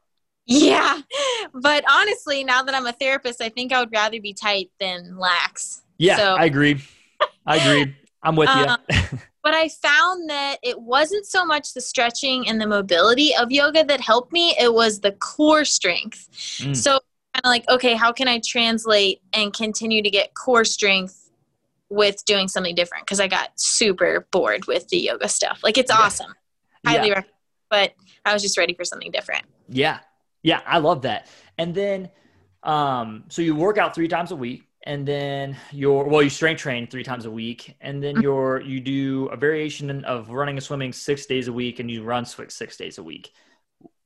Yeah, 0.46 1.00
but 1.54 1.86
honestly, 1.90 2.44
now 2.44 2.64
that 2.64 2.76
I'm 2.76 2.88
a 2.88 2.92
therapist, 2.92 3.42
I 3.42 3.48
think 3.48 3.72
I 3.72 3.80
would 3.80 3.94
rather 3.94 4.20
be 4.20 4.34
tight 4.34 4.70
than 4.82 5.18
lax. 5.18 5.84
Yeah, 6.00 6.18
So- 6.18 6.36
I 6.36 6.46
agree. 6.46 6.82
I 7.46 7.58
agree. 7.58 7.96
I'm 8.24 8.36
with 8.36 8.50
Um, 8.50 8.78
you. 8.90 8.98
but 9.44 9.54
I 9.54 9.70
found 9.70 10.30
that 10.30 10.58
it 10.64 10.80
wasn't 10.82 11.26
so 11.26 11.46
much 11.46 11.74
the 11.74 11.82
stretching 11.82 12.48
and 12.50 12.60
the 12.60 12.68
mobility 12.68 13.36
of 13.36 13.52
yoga 13.52 13.84
that 13.84 14.02
helped 14.02 14.32
me, 14.34 14.56
it 14.60 14.74
was 14.74 15.00
the 15.02 15.12
core 15.14 15.66
strength. 15.66 16.28
Mm. 16.60 16.76
So, 16.76 16.92
kind 17.34 17.46
of 17.46 17.50
like, 17.50 17.70
okay, 17.70 17.94
how 17.96 18.12
can 18.12 18.28
I 18.28 18.42
translate 18.46 19.22
and 19.34 19.54
continue 19.54 20.02
to 20.02 20.10
get 20.10 20.34
core 20.34 20.66
strength 20.66 21.30
with 21.90 22.24
doing 22.26 22.48
something 22.48 22.76
different? 22.76 23.06
Because 23.06 23.20
I 23.20 23.28
got 23.28 23.52
super 23.60 24.28
bored 24.32 24.66
with 24.68 24.88
the 24.90 24.98
yoga 24.98 25.28
stuff. 25.30 25.60
Like, 25.64 25.78
it's 25.78 25.92
Yeah. 25.92 26.00
awesome. 26.00 26.34
Highly 26.86 27.10
Yeah. 27.10 27.14
recommend, 27.16 27.34
but 27.70 27.94
I 28.26 28.34
was 28.34 28.42
just 28.42 28.58
ready 28.58 28.74
for 28.74 28.84
something 28.86 29.12
different. 29.12 29.44
Yeah. 29.68 30.00
Yeah, 30.44 30.62
I 30.66 30.78
love 30.80 31.02
that. 31.04 31.28
And 31.58 31.74
then 31.76 32.10
um 32.64 33.24
so 33.30 33.42
you 33.42 33.56
work 33.56 33.78
out 33.78 33.96
3 33.96 34.08
times 34.10 34.32
a 34.32 34.36
week 34.36 34.64
and 34.90 35.08
then 35.08 35.56
your 35.72 36.06
well 36.06 36.24
you 36.24 36.32
strength 36.32 36.62
train 36.62 36.88
3 36.88 37.04
times 37.04 37.26
a 37.26 37.32
week 37.32 37.76
and 37.80 38.04
then 38.04 38.20
your 38.22 38.60
you 38.62 38.80
do 38.80 39.28
a 39.28 39.38
variation 39.38 40.04
of 40.04 40.30
running 40.32 40.58
and 40.58 40.64
swimming 40.64 40.92
6 40.92 41.26
days 41.28 41.48
a 41.48 41.54
week 41.54 41.80
and 41.80 41.92
you 41.92 42.04
run 42.04 42.26
six 42.26 42.56
6 42.56 42.76
days 42.76 42.98
a 42.98 43.04
week. 43.04 43.30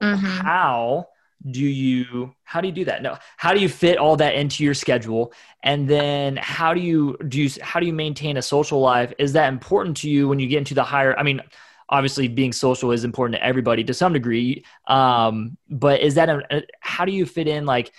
Mhm. 0.01 0.17
How 0.17 1.07
do 1.49 1.61
you 1.61 2.33
how 2.43 2.59
do 2.61 2.67
you 2.67 2.73
do 2.73 2.85
that? 2.85 3.01
No. 3.01 3.17
How 3.37 3.53
do 3.53 3.59
you 3.61 3.69
fit 3.69 3.97
all 3.97 4.17
that 4.17 4.35
into 4.35 4.63
your 4.63 4.73
schedule? 4.73 5.33
And 5.63 5.89
then 5.89 6.37
how 6.37 6.73
do 6.73 6.81
you 6.81 7.17
do 7.29 7.41
you, 7.43 7.49
how 7.61 7.79
do 7.79 7.85
you 7.85 7.93
maintain 7.93 8.35
a 8.37 8.41
social 8.41 8.79
life? 8.81 9.13
Is 9.17 9.33
that 9.33 9.47
important 9.47 9.97
to 9.97 10.09
you 10.09 10.27
when 10.27 10.39
you 10.39 10.47
get 10.47 10.57
into 10.57 10.73
the 10.73 10.83
higher 10.83 11.17
I 11.17 11.23
mean 11.23 11.41
obviously 11.89 12.27
being 12.27 12.51
social 12.53 12.91
is 12.91 13.03
important 13.03 13.35
to 13.37 13.45
everybody 13.45 13.83
to 13.83 13.93
some 13.93 14.13
degree 14.13 14.65
um, 14.87 15.57
but 15.69 16.01
is 16.01 16.15
that 16.15 16.29
a- 16.29 16.63
how 16.79 17.05
do 17.05 17.11
you 17.11 17.25
fit 17.25 17.47
in 17.47 17.65
like 17.65 17.91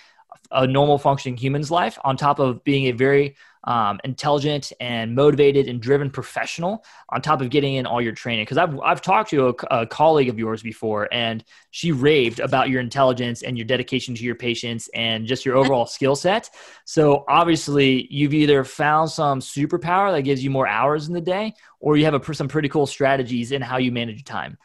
a 0.51 0.67
normal 0.67 0.97
functioning 0.97 1.37
human's 1.37 1.71
life 1.71 1.97
on 2.03 2.17
top 2.17 2.39
of 2.39 2.63
being 2.63 2.85
a 2.85 2.91
very 2.91 3.35
um, 3.65 3.99
intelligent 4.03 4.71
and 4.79 5.15
motivated 5.15 5.67
and 5.67 5.81
driven 5.81 6.09
professional 6.09 6.85
on 7.09 7.21
top 7.21 7.41
of 7.41 7.49
getting 7.49 7.75
in 7.75 7.85
all 7.85 8.01
your 8.01 8.13
training. 8.13 8.45
Because 8.45 8.57
I've, 8.57 8.79
I've 8.79 9.01
talked 9.01 9.31
to 9.31 9.49
a, 9.49 9.81
a 9.81 9.87
colleague 9.87 10.29
of 10.29 10.37
yours 10.37 10.61
before 10.61 11.11
and 11.11 11.43
she 11.71 11.91
raved 11.91 12.39
about 12.39 12.69
your 12.69 12.79
intelligence 12.79 13.41
and 13.41 13.57
your 13.57 13.65
dedication 13.65 14.13
to 14.15 14.23
your 14.23 14.35
patients 14.35 14.89
and 14.93 15.25
just 15.25 15.45
your 15.45 15.57
overall 15.57 15.85
skill 15.85 16.15
set. 16.15 16.49
So 16.85 17.25
obviously 17.27 18.07
you've 18.11 18.33
either 18.33 18.63
found 18.63 19.09
some 19.09 19.39
superpower 19.39 20.11
that 20.11 20.21
gives 20.21 20.43
you 20.43 20.51
more 20.51 20.67
hours 20.67 21.07
in 21.07 21.13
the 21.13 21.21
day 21.21 21.53
or 21.79 21.97
you 21.97 22.05
have 22.05 22.13
a, 22.13 22.33
some 22.33 22.47
pretty 22.47 22.69
cool 22.69 22.85
strategies 22.85 23.51
in 23.51 23.61
how 23.61 23.77
you 23.77 23.91
manage 23.91 24.17
your 24.17 24.23
time 24.23 24.57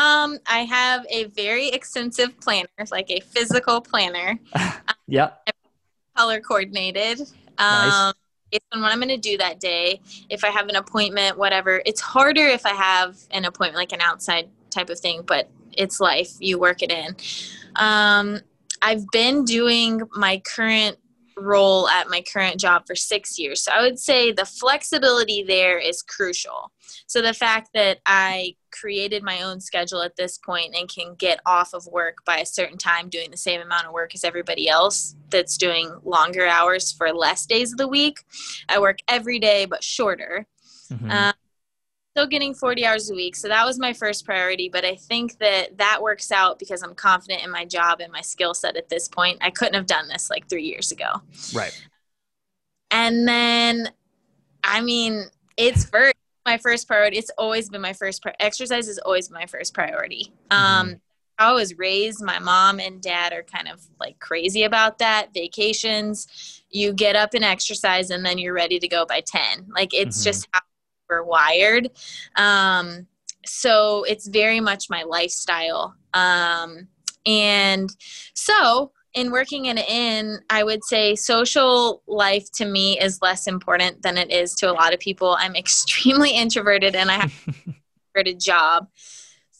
Um, 0.00 0.38
I 0.46 0.60
have 0.60 1.04
a 1.10 1.24
very 1.24 1.68
extensive 1.68 2.38
planner, 2.40 2.68
like 2.90 3.10
a 3.10 3.20
physical 3.20 3.80
planner. 3.80 4.38
yeah 5.06 5.30
color 6.20 6.40
coordinated. 6.40 7.20
Nice. 7.58 7.94
Um, 7.94 8.12
based 8.52 8.64
on 8.72 8.82
what 8.82 8.92
I'm 8.92 8.98
going 8.98 9.08
to 9.08 9.16
do 9.16 9.38
that 9.38 9.60
day. 9.60 10.00
If 10.28 10.44
I 10.44 10.48
have 10.48 10.68
an 10.68 10.76
appointment, 10.76 11.38
whatever. 11.38 11.82
It's 11.86 12.00
harder 12.00 12.46
if 12.46 12.66
I 12.66 12.74
have 12.74 13.16
an 13.30 13.44
appointment, 13.44 13.76
like 13.76 13.92
an 13.92 14.00
outside 14.02 14.48
type 14.70 14.90
of 14.90 14.98
thing, 14.98 15.22
but 15.26 15.48
it's 15.72 16.00
life. 16.00 16.32
You 16.40 16.58
work 16.58 16.82
it 16.82 16.90
in. 16.90 17.16
Um, 17.76 18.40
I've 18.82 19.06
been 19.12 19.44
doing 19.44 20.02
my 20.14 20.42
current 20.44 20.98
role 21.36 21.88
at 21.88 22.10
my 22.10 22.22
current 22.30 22.60
job 22.60 22.86
for 22.86 22.94
six 22.94 23.38
years. 23.38 23.62
So 23.62 23.72
I 23.72 23.80
would 23.80 23.98
say 23.98 24.32
the 24.32 24.44
flexibility 24.44 25.42
there 25.42 25.78
is 25.78 26.02
crucial. 26.02 26.72
So 27.06 27.22
the 27.22 27.32
fact 27.32 27.70
that 27.72 28.00
I 28.04 28.56
created 28.70 29.22
my 29.22 29.42
own 29.42 29.60
schedule 29.60 30.02
at 30.02 30.16
this 30.16 30.38
point 30.38 30.74
and 30.74 30.88
can 30.88 31.14
get 31.14 31.40
off 31.46 31.72
of 31.74 31.86
work 31.86 32.24
by 32.24 32.38
a 32.38 32.46
certain 32.46 32.78
time 32.78 33.08
doing 33.08 33.30
the 33.30 33.36
same 33.36 33.60
amount 33.60 33.86
of 33.86 33.92
work 33.92 34.14
as 34.14 34.24
everybody 34.24 34.68
else 34.68 35.16
that's 35.30 35.56
doing 35.56 35.92
longer 36.04 36.46
hours 36.46 36.92
for 36.92 37.12
less 37.12 37.46
days 37.46 37.72
of 37.72 37.78
the 37.78 37.88
week. 37.88 38.20
I 38.68 38.78
work 38.78 38.98
every 39.08 39.38
day 39.38 39.66
but 39.66 39.82
shorter. 39.82 40.46
Mm-hmm. 40.90 41.10
Um, 41.10 41.34
still 42.10 42.26
getting 42.26 42.54
40 42.54 42.84
hours 42.84 43.10
a 43.10 43.14
week. 43.14 43.36
So 43.36 43.48
that 43.48 43.64
was 43.64 43.78
my 43.78 43.92
first 43.92 44.24
priority. 44.24 44.68
But 44.68 44.84
I 44.84 44.96
think 44.96 45.38
that 45.38 45.78
that 45.78 46.02
works 46.02 46.32
out 46.32 46.58
because 46.58 46.82
I'm 46.82 46.94
confident 46.94 47.44
in 47.44 47.50
my 47.50 47.64
job 47.64 48.00
and 48.00 48.12
my 48.12 48.20
skill 48.20 48.54
set 48.54 48.76
at 48.76 48.88
this 48.88 49.08
point. 49.08 49.38
I 49.40 49.50
couldn't 49.50 49.74
have 49.74 49.86
done 49.86 50.08
this 50.08 50.28
like 50.30 50.48
three 50.48 50.64
years 50.64 50.90
ago. 50.92 51.22
Right. 51.54 51.72
And 52.90 53.26
then, 53.26 53.90
I 54.64 54.80
mean, 54.80 55.26
it's 55.56 55.84
first 55.84 56.14
my 56.44 56.58
first 56.58 56.86
priority. 56.86 57.18
It's 57.18 57.30
always 57.38 57.68
been 57.68 57.80
my 57.80 57.92
first 57.92 58.22
pri- 58.22 58.34
exercise 58.40 58.88
is 58.88 58.98
always 58.98 59.30
my 59.30 59.46
first 59.46 59.74
priority. 59.74 60.32
Mm-hmm. 60.50 60.64
Um, 60.64 61.00
I 61.38 61.52
was 61.52 61.78
raised, 61.78 62.22
my 62.22 62.38
mom 62.38 62.80
and 62.80 63.00
dad 63.00 63.32
are 63.32 63.42
kind 63.42 63.66
of 63.66 63.80
like 63.98 64.18
crazy 64.18 64.64
about 64.64 64.98
that. 64.98 65.32
Vacations, 65.32 66.62
you 66.70 66.92
get 66.92 67.16
up 67.16 67.32
and 67.32 67.44
exercise, 67.44 68.10
and 68.10 68.24
then 68.24 68.36
you're 68.36 68.52
ready 68.52 68.78
to 68.78 68.88
go 68.88 69.06
by 69.06 69.22
10. 69.24 69.68
Like 69.74 69.94
it's 69.94 70.18
mm-hmm. 70.18 70.24
just 70.24 70.48
how 70.52 70.60
we're 71.08 71.24
wired. 71.24 71.90
Um, 72.36 73.06
so 73.46 74.04
it's 74.04 74.28
very 74.28 74.60
much 74.60 74.90
my 74.90 75.02
lifestyle. 75.02 75.94
Um, 76.12 76.88
and 77.24 77.88
so 78.34 78.92
in 79.14 79.30
working 79.32 79.66
in 79.66 79.78
an 79.78 79.84
inn, 79.88 80.38
I 80.50 80.62
would 80.62 80.84
say 80.84 81.16
social 81.16 82.02
life 82.06 82.50
to 82.52 82.64
me 82.64 82.98
is 83.00 83.20
less 83.22 83.46
important 83.46 84.02
than 84.02 84.16
it 84.16 84.30
is 84.30 84.54
to 84.56 84.70
a 84.70 84.72
lot 84.72 84.94
of 84.94 85.00
people. 85.00 85.36
I'm 85.38 85.56
extremely 85.56 86.30
introverted 86.30 86.94
and 86.94 87.10
I 87.10 87.14
have 87.14 87.46
a 88.16 88.34
job. 88.34 88.88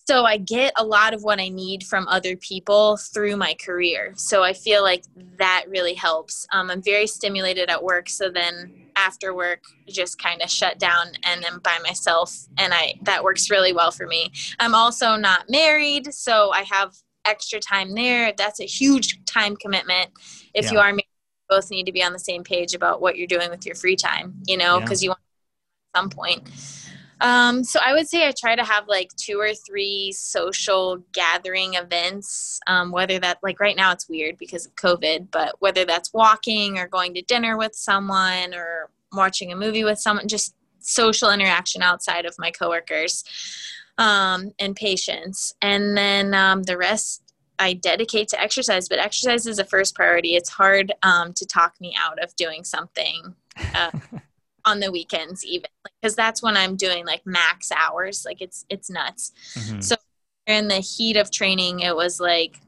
So 0.06 0.24
I 0.24 0.38
get 0.38 0.72
a 0.76 0.84
lot 0.84 1.14
of 1.14 1.22
what 1.22 1.38
I 1.38 1.48
need 1.48 1.84
from 1.84 2.08
other 2.08 2.36
people 2.36 2.96
through 2.96 3.36
my 3.36 3.54
career. 3.64 4.12
So 4.16 4.42
I 4.42 4.52
feel 4.52 4.82
like 4.82 5.04
that 5.38 5.66
really 5.68 5.94
helps. 5.94 6.48
Um, 6.52 6.68
I'm 6.68 6.82
very 6.82 7.06
stimulated 7.06 7.70
at 7.70 7.80
work. 7.80 8.08
So 8.08 8.28
then 8.28 8.88
after 8.96 9.32
work, 9.34 9.62
just 9.88 10.20
kind 10.20 10.42
of 10.42 10.50
shut 10.50 10.80
down 10.80 11.12
and 11.22 11.44
I'm 11.46 11.60
by 11.60 11.78
myself. 11.84 12.36
And 12.58 12.74
I 12.74 12.94
that 13.02 13.22
works 13.22 13.50
really 13.50 13.72
well 13.72 13.92
for 13.92 14.08
me. 14.08 14.32
I'm 14.58 14.74
also 14.74 15.14
not 15.14 15.48
married. 15.48 16.12
So 16.12 16.50
I 16.52 16.62
have 16.62 16.96
extra 17.24 17.60
time 17.60 17.94
there. 17.94 18.32
That's 18.36 18.60
a 18.60 18.64
huge 18.64 19.24
time 19.24 19.56
commitment. 19.56 20.10
If 20.54 20.66
yeah. 20.66 20.72
you 20.72 20.78
are 20.78 20.90
married, 20.90 20.98
you 20.98 21.56
both 21.56 21.70
need 21.70 21.86
to 21.86 21.92
be 21.92 22.02
on 22.02 22.12
the 22.12 22.18
same 22.18 22.44
page 22.44 22.74
about 22.74 23.00
what 23.00 23.16
you're 23.16 23.26
doing 23.26 23.50
with 23.50 23.66
your 23.66 23.74
free 23.74 23.96
time, 23.96 24.34
you 24.46 24.56
know, 24.56 24.80
because 24.80 25.02
yeah. 25.02 25.06
you 25.06 25.10
want 25.10 25.20
at 25.94 26.00
some 26.00 26.10
point. 26.10 26.48
Um, 27.20 27.62
so 27.64 27.78
I 27.84 27.92
would 27.92 28.08
say 28.08 28.26
I 28.26 28.32
try 28.32 28.56
to 28.56 28.64
have 28.64 28.88
like 28.88 29.10
two 29.16 29.38
or 29.38 29.52
three 29.52 30.10
social 30.12 31.04
gathering 31.12 31.74
events, 31.74 32.58
um, 32.66 32.92
whether 32.92 33.18
that 33.18 33.38
like 33.42 33.60
right 33.60 33.76
now 33.76 33.92
it's 33.92 34.08
weird 34.08 34.38
because 34.38 34.64
of 34.64 34.74
COVID, 34.76 35.28
but 35.30 35.56
whether 35.58 35.84
that's 35.84 36.14
walking 36.14 36.78
or 36.78 36.88
going 36.88 37.12
to 37.14 37.22
dinner 37.22 37.58
with 37.58 37.74
someone 37.74 38.54
or 38.54 38.88
watching 39.12 39.52
a 39.52 39.56
movie 39.56 39.84
with 39.84 39.98
someone, 39.98 40.28
just 40.28 40.54
social 40.78 41.30
interaction 41.30 41.82
outside 41.82 42.24
of 42.24 42.34
my 42.38 42.50
coworkers 42.50 43.22
um, 44.00 44.52
and 44.58 44.74
patients. 44.74 45.54
And 45.62 45.96
then 45.96 46.34
um, 46.34 46.64
the 46.64 46.76
rest 46.76 47.22
I 47.58 47.74
dedicate 47.74 48.28
to 48.28 48.40
exercise, 48.40 48.88
but 48.88 48.98
exercise 48.98 49.46
is 49.46 49.58
a 49.58 49.64
first 49.64 49.94
priority. 49.94 50.34
It's 50.34 50.48
hard 50.48 50.92
um, 51.02 51.34
to 51.34 51.46
talk 51.46 51.74
me 51.80 51.94
out 51.96 52.20
of 52.20 52.34
doing 52.34 52.64
something 52.64 53.34
uh, 53.74 53.90
on 54.64 54.80
the 54.80 54.90
weekends, 54.90 55.44
even 55.44 55.68
because 56.00 56.16
that's 56.16 56.42
when 56.42 56.56
I'm 56.56 56.76
doing 56.76 57.04
like 57.04 57.20
max 57.26 57.70
hours. 57.70 58.24
Like 58.24 58.40
it's 58.40 58.64
it's 58.70 58.90
nuts. 58.90 59.32
Mm-hmm. 59.54 59.80
So 59.80 59.96
in 60.46 60.68
the 60.68 60.80
heat 60.80 61.18
of 61.18 61.30
training, 61.30 61.80
it 61.80 61.94
was 61.94 62.18
like 62.18 62.58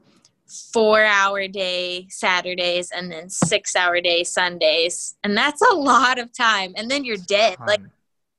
four 0.71 1.03
hour 1.03 1.47
day 1.47 2.05
Saturdays 2.09 2.91
and 2.91 3.11
then 3.11 3.27
six 3.27 3.75
hour 3.75 3.99
day 3.99 4.23
Sundays, 4.23 5.15
and 5.23 5.35
that's 5.35 5.63
a 5.63 5.73
lot 5.73 6.19
of 6.19 6.31
time. 6.31 6.73
And 6.77 6.91
then 6.91 7.03
you're 7.03 7.17
dead, 7.17 7.57
like 7.65 7.81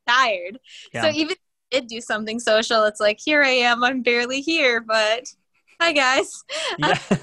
tired. 0.07 0.61
Yeah. 0.93 1.03
So 1.03 1.11
even 1.11 1.37
did 1.75 1.89
do 1.89 2.01
something 2.01 2.39
social, 2.39 2.85
it's 2.85 3.01
like, 3.01 3.19
here 3.23 3.43
I 3.43 3.51
am, 3.51 3.83
I'm 3.83 4.03
barely 4.03 4.41
here, 4.41 4.81
but 4.81 5.33
hi 5.81 5.93
guys. 5.93 6.43
Yeah. 6.79 6.99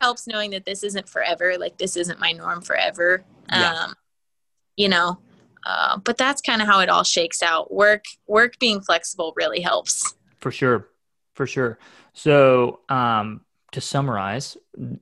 helps 0.00 0.26
knowing 0.26 0.50
that 0.50 0.64
this 0.64 0.82
isn't 0.82 1.08
forever, 1.08 1.56
like 1.58 1.78
this 1.78 1.96
isn't 1.96 2.18
my 2.18 2.32
norm 2.32 2.60
forever. 2.60 3.24
Yeah. 3.48 3.72
Um, 3.72 3.94
you 4.76 4.88
know, 4.88 5.18
uh, 5.64 5.98
but 5.98 6.16
that's 6.16 6.40
kind 6.40 6.60
of 6.60 6.66
how 6.66 6.80
it 6.80 6.88
all 6.88 7.04
shakes 7.04 7.42
out. 7.42 7.72
Work, 7.72 8.04
work 8.26 8.58
being 8.58 8.80
flexible 8.80 9.32
really 9.36 9.60
helps. 9.60 10.14
For 10.40 10.50
sure, 10.50 10.88
for 11.34 11.46
sure. 11.46 11.78
So, 12.14 12.80
um, 12.88 13.42
to 13.70 13.80
summarize, 13.80 14.56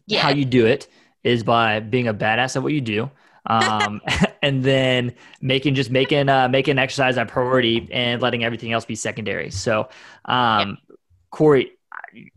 yeah. 0.07 0.21
how 0.21 0.29
you 0.29 0.45
do 0.45 0.67
it 0.67 0.89
is 1.25 1.43
by 1.43 1.81
being 1.81 2.09
a 2.09 2.15
badass 2.15 2.57
at 2.57 2.63
what 2.63 2.73
you 2.73 2.81
do 2.81 3.11
um, 3.47 4.01
and 4.43 4.63
then 4.63 5.15
making 5.41 5.75
just 5.75 5.91
making 5.91 6.29
uh, 6.29 6.49
making 6.49 6.79
exercise 6.79 7.17
a 7.17 7.25
priority 7.25 7.89
and 7.93 8.23
letting 8.23 8.45
everything 8.45 8.73
else 8.73 8.85
be 8.85 8.95
secondary. 8.95 9.51
So, 9.51 9.89
um, 10.25 10.79
yeah. 10.89 10.97
Corey, 11.31 11.73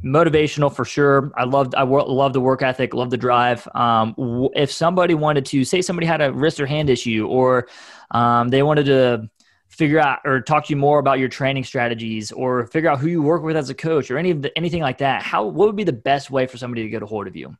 motivational 0.03 0.73
for 0.73 0.85
sure. 0.85 1.31
I 1.35 1.45
loved 1.45 1.75
I 1.75 1.83
love 1.83 2.33
the 2.33 2.41
work 2.41 2.61
ethic, 2.61 2.93
love 2.93 3.09
the 3.09 3.17
drive. 3.17 3.67
Um, 3.73 4.49
if 4.55 4.71
somebody 4.71 5.13
wanted 5.13 5.45
to 5.47 5.63
say 5.63 5.81
somebody 5.81 6.07
had 6.07 6.21
a 6.21 6.31
wrist 6.31 6.59
or 6.59 6.65
hand 6.65 6.89
issue, 6.89 7.27
or 7.27 7.67
um, 8.11 8.49
they 8.49 8.63
wanted 8.63 8.85
to 8.85 9.29
figure 9.69 9.99
out 9.99 10.19
or 10.23 10.39
talk 10.39 10.65
to 10.65 10.69
you 10.69 10.77
more 10.77 10.99
about 10.99 11.17
your 11.17 11.29
training 11.29 11.63
strategies 11.63 12.31
or 12.31 12.67
figure 12.67 12.91
out 12.91 12.99
who 12.99 13.07
you 13.07 13.23
work 13.23 13.41
with 13.41 13.57
as 13.57 13.71
a 13.71 13.73
coach 13.73 14.11
or 14.11 14.19
any 14.19 14.29
of 14.29 14.43
the, 14.43 14.55
anything 14.55 14.83
like 14.83 14.99
that 14.99 15.23
how 15.23 15.43
what 15.43 15.65
would 15.65 15.75
be 15.75 15.83
the 15.83 15.91
best 15.91 16.29
way 16.29 16.45
for 16.45 16.57
somebody 16.57 16.83
to 16.83 16.89
get 16.89 17.01
a 17.01 17.05
hold 17.07 17.25
of 17.25 17.35
you 17.35 17.57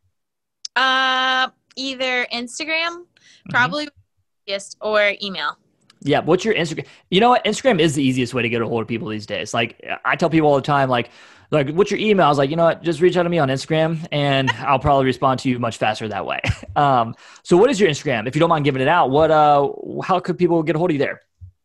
uh 0.76 1.50
either 1.76 2.28
instagram 2.32 3.04
Mm-hmm. 3.50 4.03
Just 4.48 4.78
or 4.82 5.14
email. 5.22 5.58
Yeah, 6.02 6.20
what's 6.20 6.44
your 6.44 6.54
Instagram? 6.54 6.86
You 7.10 7.22
know 7.22 7.30
what? 7.30 7.46
Instagram 7.46 7.80
is 7.80 7.96
the 7.96 8.04
easiest 8.04 8.34
way 8.34 8.42
to 8.42 8.50
get 8.50 8.62
a 8.62 8.68
hold 8.68 8.82
of 8.82 8.88
people 8.88 9.08
these 9.08 9.26
days. 9.26 9.54
Like 9.54 9.82
I 10.04 10.16
tell 10.16 10.30
people 10.30 10.50
all 10.50 10.56
the 10.56 10.62
time, 10.62 10.90
like, 10.90 11.10
like 11.50 11.70
what's 11.70 11.92
your 11.92 12.00
email? 12.00 12.26
I 12.26 12.30
was 12.30 12.38
like, 12.38 12.50
you 12.50 12.56
know 12.56 12.66
what? 12.66 12.84
Just 12.84 13.00
reach 13.00 13.16
out 13.16 13.24
to 13.24 13.30
me 13.30 13.40
on 13.40 13.48
Instagram, 13.48 14.06
and 14.12 14.50
I'll 14.60 14.80
probably 14.80 15.06
respond 15.06 15.40
to 15.42 15.50
you 15.50 15.60
much 15.60 15.78
faster 15.78 16.08
that 16.08 16.26
way. 16.26 16.40
Um, 16.76 17.14
so, 17.44 17.56
what 17.56 17.70
is 17.70 17.80
your 17.80 17.88
Instagram? 17.88 18.28
If 18.28 18.36
you 18.36 18.40
don't 18.40 18.50
mind 18.50 18.66
giving 18.66 18.82
it 18.82 18.88
out, 18.88 19.12
what? 19.12 19.30
Uh, 19.30 19.70
how 20.02 20.20
could 20.20 20.40
people 20.40 20.64
get 20.64 20.76
a 20.76 20.80
hold 20.80 20.90
of 20.90 20.96
you 20.96 20.98
there? 20.98 21.22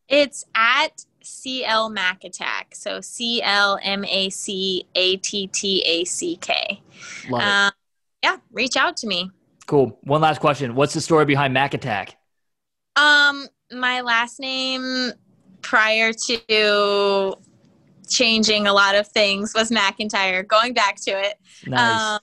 It's 0.06 0.44
at 0.54 1.06
CL 1.22 1.90
Mac 1.90 2.24
Attack. 2.24 2.74
So 2.74 3.00
C 3.00 3.42
L 3.42 3.78
M 3.82 4.04
A 4.04 4.30
C 4.30 4.86
A 4.94 5.16
T 5.16 5.46
T 5.46 5.82
A 5.86 6.04
C 6.04 6.36
K. 6.36 6.82
Love 7.30 7.40
it. 7.40 7.46
Um, 7.46 7.72
yeah, 8.22 8.36
reach 8.52 8.76
out 8.76 8.96
to 8.98 9.06
me. 9.06 9.30
Cool. 9.66 9.98
One 10.02 10.20
last 10.20 10.40
question. 10.40 10.74
What's 10.74 10.94
the 10.94 11.00
story 11.00 11.26
behind 11.26 11.52
Mac 11.54 11.74
Attack? 11.74 12.17
Um, 12.98 13.46
my 13.72 14.00
last 14.00 14.40
name 14.40 15.12
prior 15.62 16.12
to 16.12 17.34
changing 18.08 18.66
a 18.66 18.72
lot 18.72 18.94
of 18.94 19.06
things 19.06 19.52
was 19.54 19.70
McIntyre. 19.70 20.46
Going 20.46 20.74
back 20.74 20.96
to 21.02 21.10
it, 21.10 21.38
nice. 21.66 22.00
Um, 22.00 22.20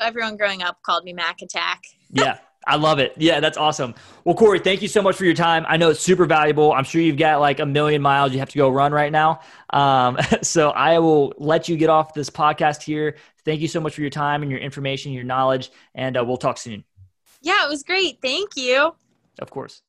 everyone 0.00 0.36
growing 0.36 0.62
up 0.62 0.82
called 0.82 1.04
me 1.04 1.12
Mac 1.12 1.42
Attack. 1.42 1.82
yeah, 2.10 2.38
I 2.66 2.76
love 2.76 2.98
it. 2.98 3.12
Yeah, 3.16 3.40
that's 3.40 3.58
awesome. 3.58 3.94
Well, 4.24 4.34
Corey, 4.34 4.58
thank 4.58 4.80
you 4.80 4.88
so 4.88 5.02
much 5.02 5.16
for 5.16 5.24
your 5.24 5.34
time. 5.34 5.66
I 5.68 5.76
know 5.76 5.90
it's 5.90 6.00
super 6.00 6.24
valuable. 6.24 6.72
I'm 6.72 6.84
sure 6.84 7.02
you've 7.02 7.18
got 7.18 7.40
like 7.40 7.60
a 7.60 7.66
million 7.66 8.00
miles 8.00 8.32
you 8.32 8.38
have 8.38 8.50
to 8.50 8.58
go 8.58 8.70
run 8.70 8.92
right 8.92 9.12
now. 9.12 9.40
Um, 9.70 10.16
so 10.42 10.70
I 10.70 10.98
will 10.98 11.34
let 11.36 11.68
you 11.68 11.76
get 11.76 11.90
off 11.90 12.14
this 12.14 12.30
podcast 12.30 12.82
here. 12.82 13.16
Thank 13.44 13.60
you 13.60 13.68
so 13.68 13.80
much 13.80 13.94
for 13.94 14.00
your 14.00 14.10
time 14.10 14.42
and 14.42 14.50
your 14.50 14.60
information, 14.60 15.12
your 15.12 15.24
knowledge, 15.24 15.70
and 15.94 16.16
uh, 16.16 16.24
we'll 16.24 16.36
talk 16.36 16.58
soon. 16.58 16.84
Yeah, 17.42 17.64
it 17.64 17.68
was 17.68 17.82
great. 17.82 18.18
Thank 18.22 18.56
you. 18.56 18.94
Of 19.38 19.50
course. 19.50 19.82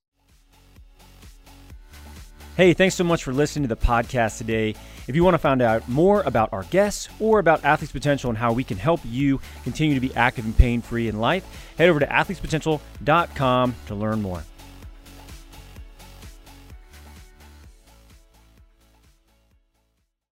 Hey, 2.57 2.73
thanks 2.73 2.95
so 2.95 3.03
much 3.03 3.23
for 3.23 3.31
listening 3.33 3.69
to 3.69 3.75
the 3.75 3.79
podcast 3.79 4.39
today. 4.39 4.73
If 5.07 5.15
you 5.15 5.23
want 5.23 5.35
to 5.35 5.37
find 5.37 5.61
out 5.61 5.87
more 5.87 6.23
about 6.23 6.51
our 6.51 6.63
guests 6.63 7.07
or 7.19 7.37
about 7.37 7.63
Athletes 7.63 7.91
Potential 7.91 8.31
and 8.31 8.37
how 8.39 8.51
we 8.51 8.63
can 8.63 8.77
help 8.77 8.99
you 9.05 9.39
continue 9.63 9.93
to 9.93 10.01
be 10.01 10.11
active 10.15 10.43
and 10.43 10.57
pain 10.57 10.81
free 10.81 11.07
in 11.07 11.19
life, 11.19 11.45
head 11.77 11.87
over 11.87 11.99
to 11.99 12.07
athletespotential.com 12.07 13.75
to 13.85 13.93
learn 13.93 14.23
more. 14.23 14.41